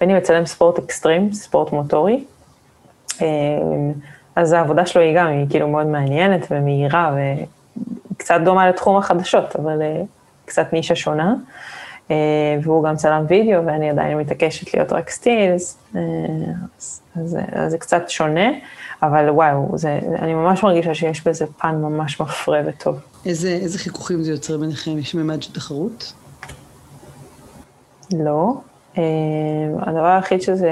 [0.00, 2.24] בני מצלם ספורט אקסטרים, ספורט מוטורי.
[3.22, 3.92] אמ,
[4.36, 7.16] אז העבודה שלו היא גם, היא כאילו מאוד מעניינת ומהירה
[8.12, 10.02] וקצת דומה לתחום החדשות, אבל אה,
[10.44, 11.34] קצת נישה שונה.
[12.10, 12.16] אה,
[12.62, 16.00] והוא גם צלם וידאו ואני עדיין מתעקשת להיות רק סטילס, אה,
[16.78, 18.50] אז, אז, אז זה קצת שונה,
[19.02, 23.00] אבל וואו, זה, אני ממש מרגישה שיש בזה פן ממש מפרה וטוב.
[23.26, 24.98] איזה, איזה חיכוכים זה יוצר ביניכם?
[24.98, 26.12] יש ממד של תחרות?
[28.12, 28.54] לא.
[28.98, 29.02] אה,
[29.80, 30.70] הדבר היחיד שזה...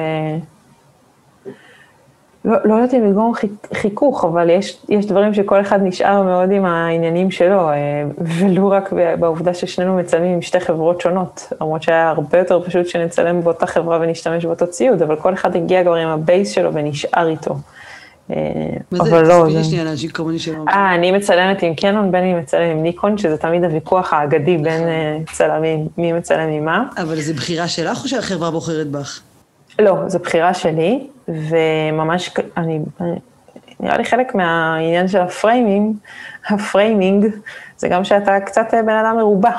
[2.46, 6.50] לא, לא יודעת אם לגרום חיכ- חיכוך, אבל יש, יש דברים שכל אחד נשאר מאוד
[6.50, 7.74] עם העניינים שלו, אה,
[8.18, 13.40] ולו רק בעובדה ששנינו מצלמים עם שתי חברות שונות, למרות שהיה הרבה יותר פשוט שנצלם
[13.44, 17.54] באותה חברה ונשתמש באותו ציוד, אבל כל אחד הגיע כבר עם הבייס שלו ונשאר איתו.
[18.30, 18.36] אה,
[18.92, 19.10] מה זה?
[19.10, 19.64] אבל לא, תסבירי.
[19.64, 20.64] שנייה לאנשים כמוני שלא...
[20.68, 25.18] אה, אני מצלמת עם קנון, בני מצלם עם ניקון, שזה תמיד הוויכוח האגדי בין אה,
[25.32, 26.84] צלמים, מי מצלם עם מה.
[27.02, 29.20] אבל זו בחירה שלך או שהחברה בוחרת בך?
[29.78, 32.80] לא, זו בחירה שלי, וממש, אני,
[33.80, 35.96] נראה לי חלק מהעניין של ה framing,
[36.48, 37.26] ה framing,
[37.76, 39.50] זה גם שאתה קצת אה, בן אדם מרובע,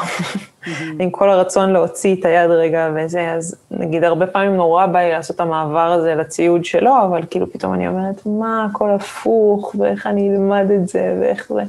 [0.99, 5.11] עם כל הרצון להוציא את היד רגע וזה, אז נגיד הרבה פעמים נורא בא לי
[5.11, 10.07] לעשות את המעבר הזה לציוד שלו, אבל כאילו פתאום אני אומרת, מה, הכל הפוך, ואיך
[10.07, 11.61] אני אלמד את זה, ואיך זה,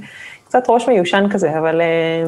[0.45, 1.81] קצת ראש מיושן כזה, אבל...
[1.81, 2.25] אה,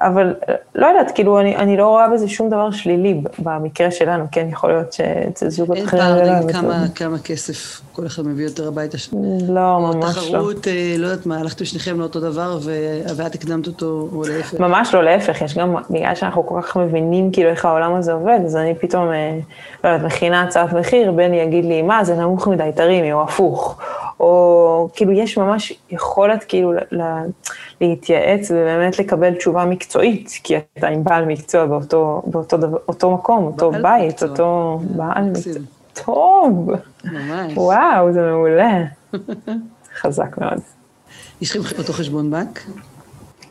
[0.00, 4.24] אבל אה, לא יודעת, כאילו, אני, אני לא רואה בזה שום דבר שלילי במקרה שלנו,
[4.32, 6.02] כן, יכול להיות שאצל זוגות אין אחרים...
[6.02, 6.84] פער היה כמה.
[6.94, 8.98] כמה כסף כל אחד מביא יותר הביתה.
[8.98, 9.08] ש-
[9.48, 10.22] לא, ממש לא.
[10.22, 14.60] תחרות, אה, לא יודעת מה, הלכתם שניכם לאותו דבר ו- ואת הקדמת אותו, או להפך.
[14.60, 18.38] ממש לא, להפך, יש גם, בגלל שאנחנו כל כך מבינים כאילו איך העולם הזה עובד,
[18.44, 19.38] אז אני פתאום, אה,
[19.84, 23.78] לא יודעת, מכינה הצעת מחיר, בני יגיד לי, מה, זה נמוך מדי, תרימי, או הפוך.
[24.20, 27.26] או כאילו, יש ממש יכולת כאילו ל- ל-
[27.80, 33.44] להתייעץ ובאמת לקבל תשובה מקצועית, כי אתה עם בעל מקצוע באותו, באותו דבר, אותו מקום,
[33.44, 34.28] אותו בית, מקצוע.
[34.28, 35.24] אותו בעל.
[35.24, 35.52] מקצוע.
[36.04, 36.70] טוב,
[37.04, 37.52] ממש.
[37.56, 38.84] וואו, זה מעולה.
[40.00, 40.58] חזק מאוד.
[41.40, 42.60] יש לכם אותו חשבון בנק?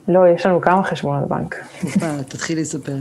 [0.08, 1.56] לא, יש לנו כמה חשבונות בנק.
[1.84, 2.96] יפה, תתחילי לספר.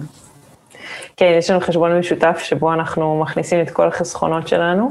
[1.16, 4.90] כן, יש לנו חשבון משותף שבו אנחנו מכניסים את כל החסכונות שלנו,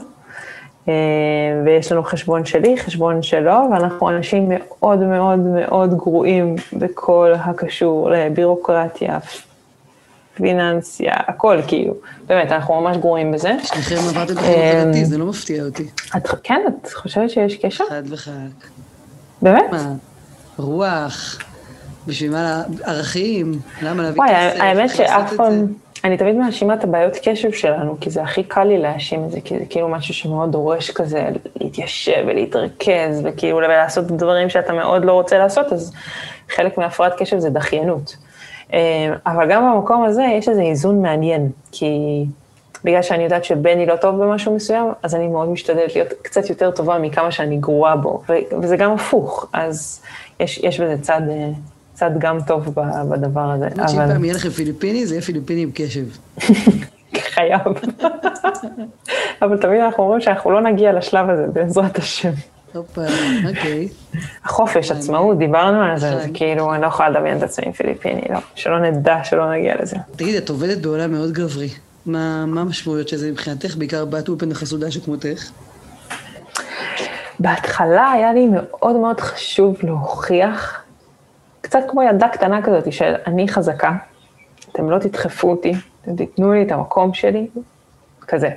[1.65, 9.19] ויש לנו חשבון שלי, חשבון שלו, ואנחנו אנשים מאוד מאוד מאוד גרועים בכל הקשור לבירוקרטיה,
[10.33, 11.93] פיננסיה, הכל כאילו.
[12.27, 13.51] באמת, אנחנו ממש גרועים בזה.
[13.63, 15.87] שניכם החינוך הדתי, זה לא מפתיע אותי.
[16.17, 17.83] את, כן, את חושבת שיש קשר?
[17.89, 18.67] חד וחלק.
[19.41, 19.71] באמת?
[19.71, 19.93] מה?
[20.57, 21.39] רוח,
[22.07, 25.73] בשביל מה, ערכים, למה להביא וואי, כסף, האמת איך לעשות שאף פעם?
[26.03, 29.41] אני תמיד מאשימה את הבעיות קשב שלנו, כי זה הכי קל לי להאשים את זה,
[29.41, 31.29] כי זה כאילו משהו שמאוד דורש כזה
[31.61, 35.93] להתיישב ולהתרכז, וכאילו לעשות דברים שאתה מאוד לא רוצה לעשות, אז
[36.49, 38.15] חלק מהפרעת קשב זה דחיינות.
[38.73, 42.23] אה, אבל גם במקום הזה יש איזה איזון מעניין, כי
[42.83, 46.71] בגלל שאני יודעת שבני לא טוב במשהו מסוים, אז אני מאוד משתדלת להיות קצת יותר
[46.71, 48.21] טובה מכמה שאני גרועה בו,
[48.61, 50.01] וזה גם הפוך, אז
[50.39, 51.21] יש, יש בזה צד,
[51.93, 52.75] צד גם טוב
[53.09, 53.65] בדבר הזה.
[53.65, 56.05] האמת שאם פעם יהיה לכם פיליפיני, זה יהיה פיליפיני עם קשב.
[57.33, 57.61] חייב.
[59.41, 62.31] אבל תמיד אנחנו אומרים שאנחנו לא נגיע לשלב הזה, בעזרת השם.
[62.73, 63.01] הופה,
[63.49, 63.87] אוקיי.
[64.43, 68.21] החופש, עצמאות, דיברנו על זה, זה כאילו, אני לא יכולה לדמיין את עצמי עם פיליפיני,
[68.29, 68.39] לא.
[68.55, 69.97] שלא נדע, שלא נגיע לזה.
[70.15, 71.69] תגידי, את עובדת בעולם מאוד גברי.
[72.05, 75.49] מה מה המשמעויות של זה מבחינתך, בעיקר בת אולפן החסודה שכמותך?
[77.39, 80.82] בהתחלה היה לי מאוד מאוד חשוב להוכיח,
[81.73, 83.91] קצת כמו ילדה קטנה כזאת, של אני חזקה,
[84.71, 87.47] אתם לא תדחפו אותי, אתם תיתנו לי את המקום שלי,
[88.21, 88.49] כזה.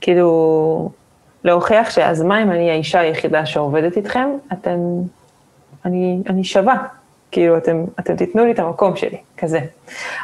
[0.00, 0.90] כאילו,
[1.44, 4.78] להוכיח שאז מה אם אני האישה היחידה שעובדת איתכם, אתם,
[5.84, 6.76] אני, אני שווה,
[7.30, 9.60] כאילו, אתם, אתם תיתנו לי את המקום שלי, כזה.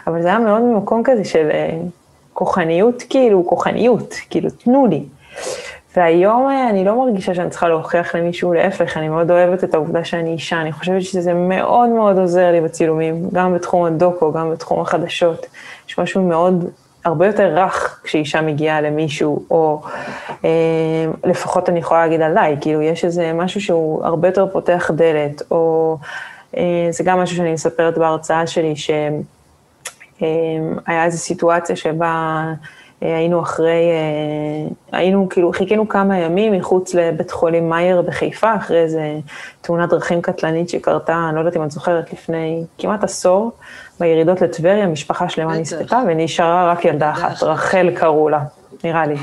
[0.07, 1.79] אבל זה היה מאוד ממקום כזה של אה,
[2.33, 5.05] כוחניות, כאילו, כוחניות, כאילו, תנו לי.
[5.99, 10.05] והיום אה, אני לא מרגישה שאני צריכה להוכיח למישהו, להפך, אני מאוד אוהבת את העובדה
[10.05, 14.81] שאני אישה, אני חושבת שזה מאוד מאוד עוזר לי בצילומים, גם בתחום הדוקו, גם בתחום
[14.81, 15.47] החדשות.
[15.89, 16.71] יש משהו מאוד,
[17.05, 19.83] הרבה יותר רך כשאישה מגיעה למישהו, או
[20.45, 20.51] אה,
[21.25, 25.97] לפחות אני יכולה להגיד עליי, כאילו יש איזה משהו שהוא הרבה יותר פותח דלת, או
[26.57, 29.11] אה, זה גם משהו שאני מספרת בהרצאה שלי, שהיה
[30.89, 32.43] אה, איזו סיטואציה שבה...
[33.03, 38.83] אה, היינו אחרי, אה, היינו כאילו, חיכינו כמה ימים מחוץ לבית חולים מאייר בחיפה, אחרי
[38.83, 39.19] איזה
[39.61, 43.53] תאונת דרכים קטלנית שקרתה, אני לא יודעת אם את זוכרת, לפני כמעט עשור,
[44.01, 48.41] בירידות לטבריה, משפחה שלמה נספתה, ונשארה רק ילדה אחת, רחל קראו לה,
[48.85, 49.17] נראה לי.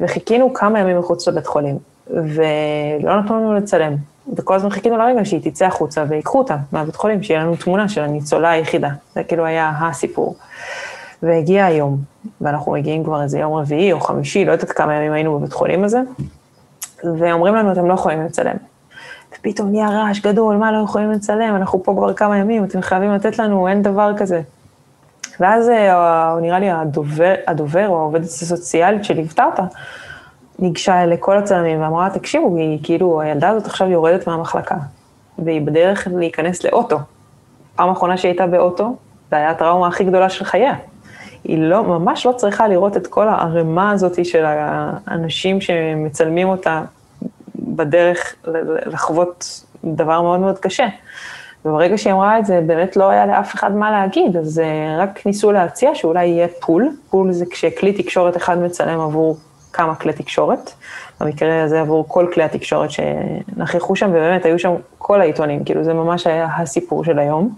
[0.00, 1.78] וחיכינו כמה ימים מחוץ לבית חולים,
[2.10, 3.94] ולא נתנו לנו לצלם.
[4.36, 8.00] וכל הזמן חיכינו לרגע שהיא תצא החוצה ויקחו אותה מהבית חולים, שיהיה לנו תמונה של
[8.00, 8.88] הניצולה היחידה.
[9.14, 10.36] זה כאילו היה הסיפור.
[11.22, 11.98] והגיע היום,
[12.40, 15.84] ואנחנו מגיעים כבר איזה יום רביעי או חמישי, לא יודעת כמה ימים היינו בבית חולים
[15.84, 16.00] הזה,
[17.04, 18.56] ואומרים לנו, אתם לא יכולים לצלם.
[19.34, 23.12] ופתאום נהיה רעש גדול, מה לא יכולים לצלם, אנחנו פה כבר כמה ימים, אתם חייבים
[23.12, 24.42] לתת לנו, אין דבר כזה.
[25.40, 29.62] ואז אה, נראה לי הדובר, הדובר או העובדת הסוציאלית שליוותה אותה,
[30.58, 34.76] ניגשה לכל הצלמים ואמרה, תקשיבו, היא כאילו, הילדה הזאת עכשיו יורדת מהמחלקה,
[35.38, 36.98] והיא בדרך להיכנס לאוטו.
[37.76, 38.96] פעם אחרונה שהיא הייתה באוטו,
[39.30, 40.74] זה היה הטראומה הכי גדולה של חייה.
[41.44, 46.82] היא לא, ממש לא צריכה לראות את כל הערימה הזאת של האנשים שמצלמים אותה
[47.58, 48.34] בדרך
[48.86, 50.86] לחוות דבר מאוד מאוד קשה.
[51.64, 55.26] וברגע שהיא אמרה את זה, באמת לא היה לאף אחד מה להגיד, אז אה, רק
[55.26, 59.36] ניסו להציע שאולי יהיה פול, פול זה כשכלי תקשורת אחד מצלם עבור
[59.72, 60.70] כמה כלי תקשורת,
[61.20, 65.94] במקרה הזה עבור כל כלי התקשורת שנכחו שם, ובאמת היו שם כל העיתונים, כאילו זה
[65.94, 67.54] ממש היה הסיפור של היום.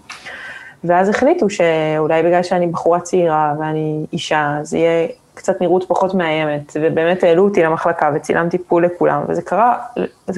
[0.83, 6.77] ואז החליטו שאולי בגלל שאני בחורה צעירה ואני אישה, זה יהיה קצת נראות פחות מאיימת,
[6.81, 9.75] ובאמת העלו אותי למחלקה וצילמתי פול לכולם, וזה קרה,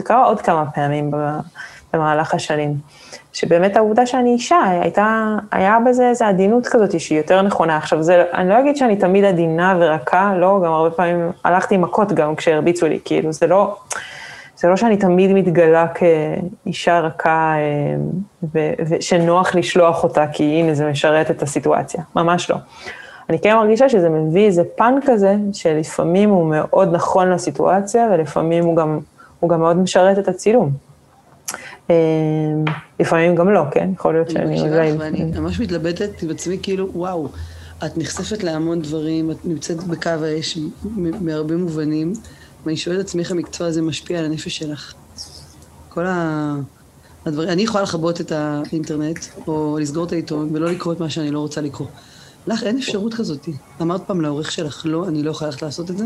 [0.03, 1.11] קרה עוד כמה פעמים
[1.93, 2.75] במהלך השנים.
[3.33, 7.77] שבאמת העובדה שאני אישה, הייתה, היה בזה איזו עדינות כזאת שהיא יותר נכונה.
[7.77, 11.81] עכשיו, זה, אני לא אגיד שאני תמיד עדינה ורכה, לא, גם הרבה פעמים הלכתי עם
[11.81, 13.77] מכות גם כשהרביצו לי, כאילו, זה לא,
[14.57, 21.31] זה לא שאני תמיד מתגלה כאישה רכה אה, ושנוח לשלוח אותה, כי הנה זה משרת
[21.31, 22.55] את הסיטואציה, ממש לא.
[23.29, 28.75] אני כן מרגישה שזה מביא איזה פן כזה, שלפעמים הוא מאוד נכון לסיטואציה, ולפעמים הוא
[28.75, 28.99] גם,
[29.39, 30.71] הוא גם מאוד משרת את הצילום.
[31.89, 31.95] אה,
[32.99, 33.89] לפעמים גם לא, כן?
[33.93, 34.61] יכול להיות שאני...
[34.61, 37.27] אני ואני ממש מתלבטת עם עצמי, כאילו, וואו,
[37.85, 40.57] את נחשפת להמון דברים, את נמצאת בקו האש
[41.21, 42.13] מהרבה מובנים.
[42.65, 44.93] ואני שואלת את עצמי איך המקצוע הזה משפיע על הנפש שלך.
[45.89, 46.05] כל
[47.25, 51.31] הדברים, אני יכולה לכבות את האינטרנט, או לסגור את העיתון, ולא לקרוא את מה שאני
[51.31, 51.87] לא רוצה לקרוא.
[52.47, 53.49] לך אין אפשרות כזאת.
[53.81, 56.05] אמרת פעם לעורך שלך, לא, אני לא יכולה ללכת לעשות את זה?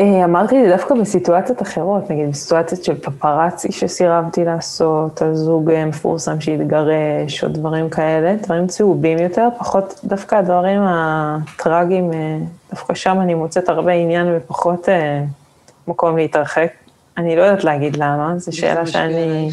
[0.00, 5.70] אה, אמרתי את זה דווקא בסיטואציות אחרות, נגיד בסיטואציות של פפרצי שסירבתי לעשות, על זוג
[5.70, 12.38] אה, מפורסם שהתגרש, או דברים כאלה, דברים צהובים יותר, פחות דווקא הדברים הטראגיים, אה,
[12.70, 14.88] דווקא שם אני מוצאת הרבה עניין ופחות
[15.88, 16.72] מקום להתרחק.
[17.18, 19.50] אני לא יודעת להגיד למה, זו שאלה שאני...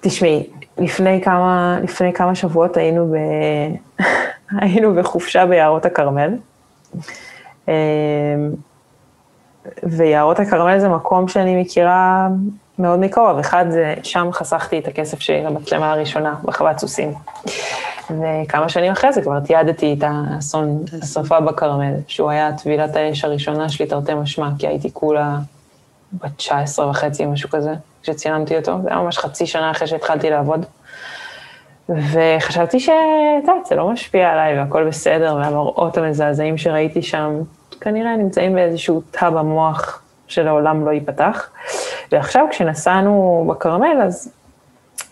[0.00, 0.46] תשמעי,
[0.78, 3.16] לפני כמה, לפני כמה שבועות היינו, ב...
[4.60, 6.30] היינו בחופשה ביערות הכרמל.
[7.68, 7.74] אמ,
[9.82, 12.28] ויערות הכרמל זה מקום שאני מכירה
[12.78, 13.38] מאוד מקרוב.
[13.38, 17.12] אחד זה, שם חסכתי את הכסף שלי למצלמה הראשונה בחוות סוסים.
[18.10, 23.68] וכמה שנים אחרי זה כבר תיעדתי את האסון, השרפה בכרמל, שהוא היה טבילת האש הראשונה
[23.68, 25.38] שלי תרתי משמע, כי הייתי כולה
[26.12, 28.78] בת 19 וחצי, משהו כזה, כשצילמתי אותו.
[28.82, 30.66] זה היה ממש חצי שנה אחרי שהתחלתי לעבוד.
[31.88, 32.94] וחשבתי שאת
[33.40, 37.40] יודעת, זה לא משפיע עליי והכל בסדר, והמראות המזעזעים שראיתי שם,
[37.80, 41.50] כנראה נמצאים באיזשהו תא במוח שלעולם לא ייפתח.
[42.12, 44.32] ועכשיו כשנסענו בכרמל, אז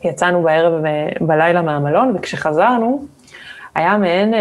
[0.05, 0.73] יצאנו בערב
[1.21, 3.05] ובלילה מהמלון, וכשחזרנו,
[3.75, 4.41] היה מעין אה,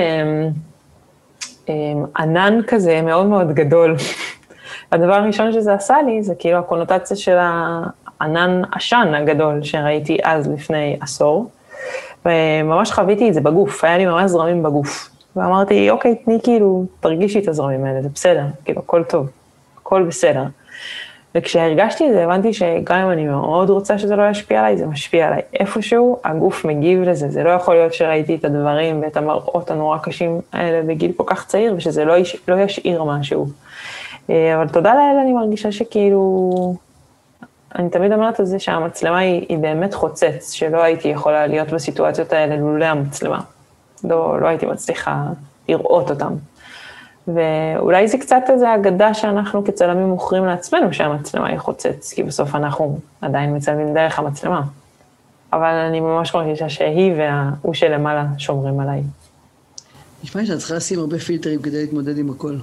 [1.69, 1.73] אה,
[2.17, 3.95] ענן כזה מאוד מאוד גדול
[4.91, 10.97] הדבר הראשון שזה עשה לי, זה כאילו הקונוטציה של הענן עשן הגדול שראיתי אז לפני
[11.01, 11.49] עשור,
[12.25, 15.09] וממש חוויתי את זה בגוף, היה לי ממש זרמים בגוף.
[15.35, 19.29] ואמרתי, אוקיי, תני כאילו, תרגישי את הזרמים האלה, זה בסדר, כאילו, הכל טוב,
[19.81, 20.43] הכל בסדר.
[21.35, 25.27] וכשהרגשתי את זה, הבנתי שגם אם אני מאוד רוצה שזה לא ישפיע עליי, זה משפיע
[25.27, 25.41] עליי.
[25.59, 30.41] איפשהו הגוף מגיב לזה, זה לא יכול להיות שראיתי את הדברים ואת המראות הנורא קשים
[30.53, 33.47] האלה בגיל כל כך צעיר, ושזה לא, יש, לא ישאיר משהו.
[34.29, 36.75] אה, אבל תודה לאל, אני מרגישה שכאילו,
[37.75, 42.33] אני תמיד אומרת על זה שהמצלמה היא, היא באמת חוצץ, שלא הייתי יכולה להיות בסיטואציות
[42.33, 43.39] האלה לולא המצלמה.
[44.03, 45.25] לא, לא הייתי מצליחה
[45.69, 46.33] לראות אותם.
[47.27, 52.99] ואולי זה קצת איזו אגדה שאנחנו כצלמים מוכרים לעצמנו שהמצלמה היא חוצץ, כי בסוף אנחנו
[53.21, 54.61] עדיין מצלמים דרך המצלמה.
[55.53, 59.01] אבל אני ממש מרגישה שהיא וההוא שלמעלה שומרים עליי.
[60.23, 62.55] נשמע לי שאת צריכה לשים הרבה פילטרים כדי להתמודד עם הכל.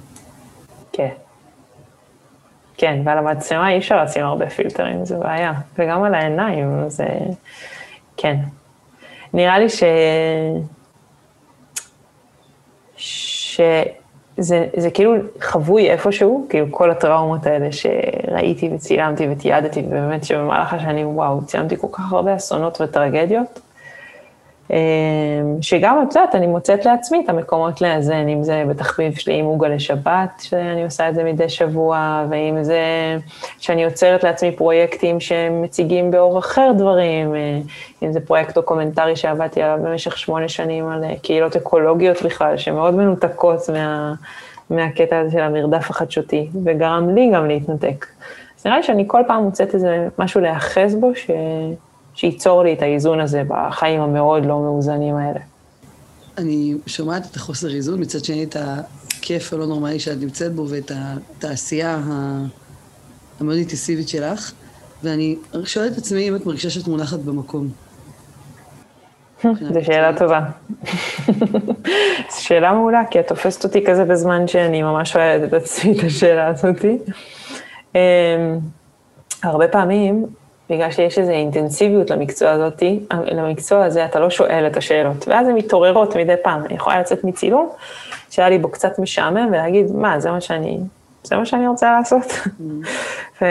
[0.91, 1.09] כן.
[2.77, 5.53] כן, ועל המצלמה אי אפשר לשים הרבה פילטרים, זה בעיה.
[5.79, 7.05] וגם על העיניים, זה...
[8.17, 8.35] כן.
[9.33, 9.83] נראה לי ש...
[12.97, 13.61] ש...
[14.37, 21.45] זה, כאילו חבוי איפשהו, כאילו כל הטראומות האלה שראיתי וצילמתי ותיעדתי, ובאמת שבמהלך השנים, וואו,
[21.45, 23.59] צילמתי כל כך הרבה אסונות וטרגדיות,
[25.61, 29.67] שגם את יודעת, אני מוצאת לעצמי את המקומות לאזן, אם זה בתחביב שלי עם עוגה
[29.67, 32.81] לשבת, שאני עושה את זה מדי שבוע, ואם זה
[33.59, 37.59] שאני יוצרת לעצמי פרויקטים שמציגים באור אחר דברים, אה,
[38.03, 42.95] אם זה פרויקט דוקומנטרי שעבדתי עליו במשך שמונה שנים על אה, קהילות אקולוגיות בכלל, שמאוד
[42.95, 44.13] מנותקות מה,
[44.69, 48.05] מהקטע הזה של המרדף החדשותי, וגרם לי גם להתנתק.
[48.59, 51.31] אז נראה לי שאני כל פעם מוצאת איזה משהו להיאחז בו, ש...
[52.17, 55.39] שייצור לי את האיזון הזה בחיים המאוד לא מאוזנים האלה.
[56.37, 60.91] אני שומעת את החוסר איזון, מצד שני את הכיף הלא נורמלי שאת נמצאת בו ואת
[60.95, 61.99] התעשייה
[63.39, 64.51] המאוד אינטנסיבית שלך,
[65.03, 67.67] ואני שואלת את עצמי אם את מרגישה שאת מונחת במקום.
[69.73, 70.41] זו שאלה טובה.
[72.31, 76.03] זו שאלה מעולה, כי את תופסת אותי כזה בזמן שאני ממש שואלת את עצמי את
[76.03, 76.97] השאלה הזאתי.
[77.95, 77.99] אמ,
[79.43, 80.25] הרבה פעמים
[80.69, 82.99] בגלל שיש איזו אינטנסיביות למקצוע הזאתי,
[83.31, 86.65] למקצוע הזה אתה לא שואל את השאלות, ואז הן מתעוררות מדי פעם.
[86.65, 87.69] אני יכולה לצאת מצילום,
[88.29, 90.77] שהיה לי בו קצת משעמם, ולהגיד, מה, זה מה שאני,
[91.23, 92.23] זה מה שאני רוצה לעשות?
[92.31, 93.41] Mm.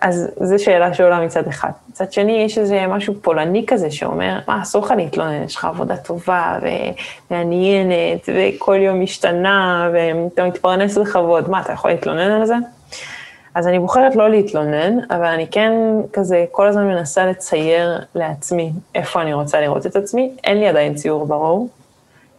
[0.00, 1.70] אז זו שאלה שעולה מצד אחד.
[1.90, 5.96] מצד שני, יש איזה משהו פולני כזה שאומר, מה, אסור לך להתלונן, יש לך עבודה
[5.96, 6.58] טובה
[7.30, 12.54] ומעניינת, וכל יום משתנה, ואתה מתפרנס בכבוד, מה, אתה יכול להתלונן על זה?
[13.54, 15.72] אז אני בוחרת לא להתלונן, אבל אני כן
[16.12, 20.32] כזה כל הזמן מנסה לצייר לעצמי איפה אני רוצה לראות את עצמי.
[20.44, 21.68] אין לי עדיין ציור ברור.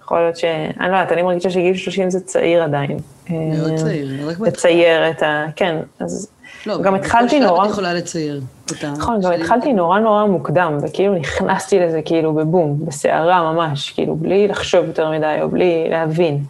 [0.01, 0.43] יכול להיות ש...
[0.79, 2.97] אני לא יודעת, אני מרגישה שגיל 30 זה צעיר עדיין.
[3.29, 4.47] מאוד אה, צעיר, רק בהתחלה.
[4.47, 5.45] לצייר את ה...
[5.55, 6.29] כן, אז...
[6.65, 7.65] לא, גם התחלתי נורא...
[7.65, 8.41] לא, יכולה לצייר
[8.83, 14.47] נכון, גם התחלתי נורא נורא מוקדם, וכאילו נכנסתי לזה כאילו בבום, בסערה ממש, כאילו בלי
[14.47, 16.43] לחשוב יותר מדי, או בלי להבין.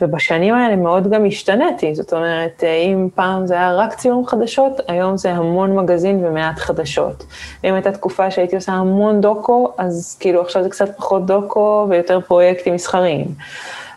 [0.00, 4.80] ובשנים האלה מאוד גם השתנתי, זאת אומרת, אה, אם פעם זה היה רק צילום חדשות,
[4.88, 7.24] היום זה המון מגזין ומעט חדשות.
[7.64, 12.20] ואם הייתה תקופה שהייתי עושה המון דוקו, אז כאילו עכשיו זה קצת פחות דוקו ויותר
[12.20, 13.26] פרויקטים מסחריים.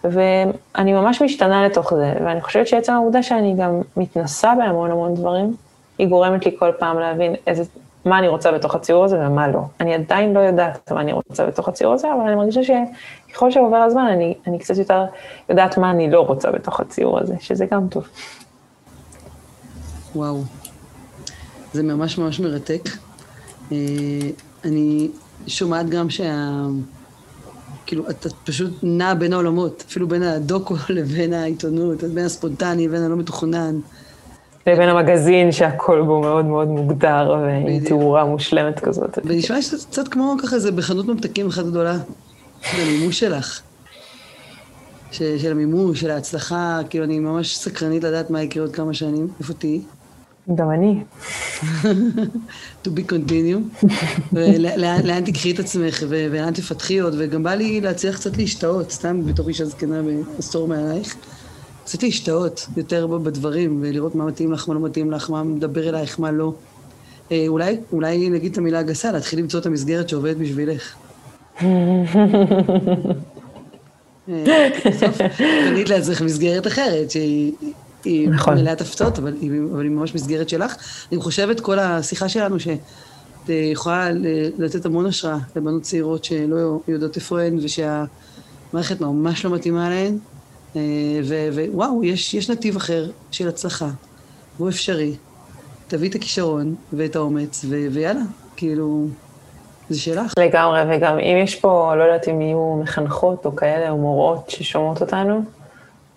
[0.04, 5.56] ואני ממש משתנה לתוך זה, ואני חושבת שעצם העובדה שאני גם מתנסה בהמון המון דברים,
[5.98, 7.64] היא גורמת לי כל פעם להבין איזה
[8.06, 9.62] מה אני רוצה בתוך הציור הזה ומה לא.
[9.80, 13.78] אני עדיין לא יודעת מה אני רוצה בתוך הציור הזה, אבל אני מרגישה שככל שעובר
[13.78, 15.06] הזמן, אני, אני קצת יותר
[15.50, 18.08] יודעת מה אני לא רוצה בתוך הציור הזה, שזה גם טוב.
[20.16, 20.42] וואו,
[21.74, 22.90] זה ממש ממש מרתק.
[23.72, 23.78] אה,
[24.66, 25.10] אני
[25.48, 26.64] שומעת גם שה...
[27.86, 33.16] כאילו, אתה פשוט נע בין העולמות, אפילו בין הדוקו לבין העיתונות, בין הספונטני לבין הלא
[33.16, 33.80] מתוכנן.
[34.67, 39.19] לבין המגזין שהכל בו מאוד מאוד מוגדר ועם תאורה מושלמת כזאת.
[39.26, 41.97] ונשמע שזה קצת כמו ככה, זה בחנות ממתקים אחת גדולה,
[42.62, 43.62] של המימוש שלך.
[45.12, 49.54] של המימוש, של ההצלחה, כאילו אני ממש סקרנית לדעת מה יקרה עוד כמה שנים, איפה
[49.54, 49.81] תהיי?
[50.56, 51.04] גם אני.
[52.83, 53.86] to be continue.
[54.33, 59.48] ולאן תקחי את עצמך ולאן תפתחי עוד, וגם בא לי להצליח קצת להשתאות, סתם בתור
[59.48, 60.02] אישה זקנה
[60.38, 61.15] בעשור מעלייך.
[61.86, 66.19] קצת להשתאות יותר בדברים, ולראות מה מתאים לך, מה לא מתאים לך, מה מדבר אלייך,
[66.19, 66.54] מה לא.
[67.32, 70.96] אה, אולי, אולי נגיד את המילה הגסה, להתחיל למצוא את המסגרת שעובדת בשבילך.
[74.86, 78.58] בסוף בנית לעצמך מסגרת אחרת, שהיא נכון.
[78.58, 80.75] מלאת הפתעות, אבל היא, אבל היא ממש מסגרת שלך.
[81.12, 82.79] אני חושבת, כל השיחה שלנו, שאת
[83.50, 84.10] יכולה
[84.58, 90.31] לתת המון השראה לבנות צעירות שלא יודעות איפה הן, ושהמערכת ממש לא מתאימה להן, אה,
[90.76, 93.88] ווואו, יש, יש נתיב אחר של הצלחה.
[94.58, 95.15] הוא אפשרי.
[95.88, 98.22] תביא את הכישרון ואת האומץ, ו- ויאללה,
[98.56, 99.06] כאילו,
[99.90, 100.34] זה שלך.
[100.40, 105.02] לגמרי, וגם אם יש פה, לא יודעת אם יהיו מחנכות או כאלה, או מורות ששומעות
[105.02, 105.42] אותנו,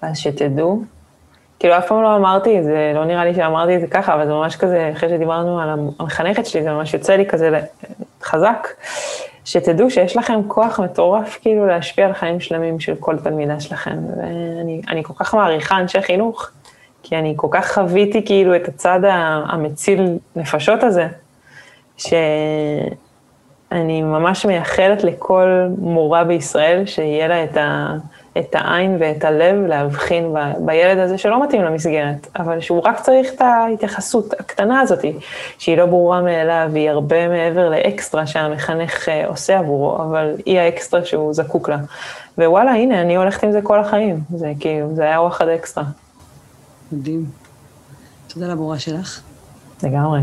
[0.03, 0.83] אז שתדעו.
[1.59, 4.27] כאילו, אף פעם לא אמרתי את זה, לא נראה לי שאמרתי את זה ככה, אבל
[4.27, 7.61] זה ממש כזה, אחרי שדיברנו על המחנכת שלי, זה ממש יוצא לי כזה
[8.23, 8.69] חזק,
[9.45, 13.99] שתדעו שיש לכם כוח מטורף כאילו להשפיע על חיים שלמים של כל תלמידה שלכם.
[14.17, 16.51] ואני כל כך מעריכה אנשי חינוך,
[17.03, 19.01] כי אני כל כך חוויתי כאילו את הצד
[19.49, 21.09] המציל נפשות הזה,
[21.97, 22.93] שאני
[24.03, 27.97] ממש מייחלת לכל מורה בישראל שיהיה לה את, ה,
[28.39, 33.33] את העין ואת הלב להבחין ב, בילד הזה שלא מתאים למסגרת, אבל שהוא רק צריך
[33.35, 35.05] את ההתייחסות הקטנה הזאת,
[35.59, 41.05] שהיא לא ברורה מאליו, היא הרבה מעבר לאקסטרה שהמחנך אה, עושה עבורו, אבל היא האקסטרה
[41.05, 41.79] שהוא זקוק לה.
[42.39, 45.85] ווואלה, הנה, אני הולכת עם זה כל החיים, זה כאילו, זה היה וואחד אקסטרה.
[46.93, 47.25] מדהים.
[48.29, 49.21] תודה למורה שלך.
[49.83, 50.21] לגמרי.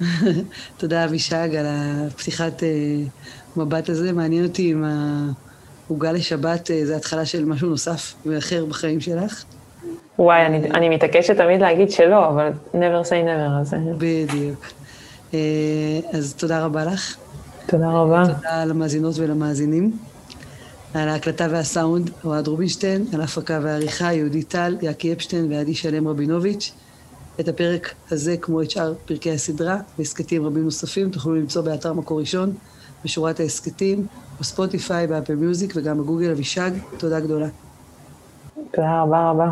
[0.78, 4.12] תודה, אבישג, על הפתיחת uh, מבט הזה.
[4.12, 4.84] מעניין אותי אם
[5.86, 9.44] העוגה לשבת uh, זה התחלה של משהו נוסף ואחר בחיים שלך.
[10.18, 13.74] וואי, אני, אני מתעקשת תמיד להגיד שלא, אבל never say never, אז...
[13.98, 14.66] בדיוק.
[15.30, 15.34] Uh,
[16.12, 17.16] אז תודה רבה לך.
[17.66, 18.22] תודה רבה.
[18.26, 19.92] תודה למאזינות ולמאזינים.
[20.94, 26.72] על ההקלטה והסאונד, אוהד רובינשטיין, על ההפקה והעריכה, יהודית טל, יעקי אפשטיין ועדי שלם רבינוביץ'.
[27.40, 32.20] את הפרק הזה, כמו את שאר פרקי הסדרה, והסכתים רבים נוספים, תוכלו למצוא באתר מקור
[32.20, 32.54] ראשון,
[33.04, 34.06] בשורת ההסכתים,
[34.40, 36.70] בספוטיפיי, באפל מיוזיק וגם בגוגל אבישג.
[36.98, 37.48] תודה גדולה.
[38.70, 39.50] תודה רבה רבה.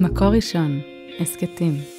[0.00, 0.80] מקור ראשון,
[1.20, 1.91] הסכתים.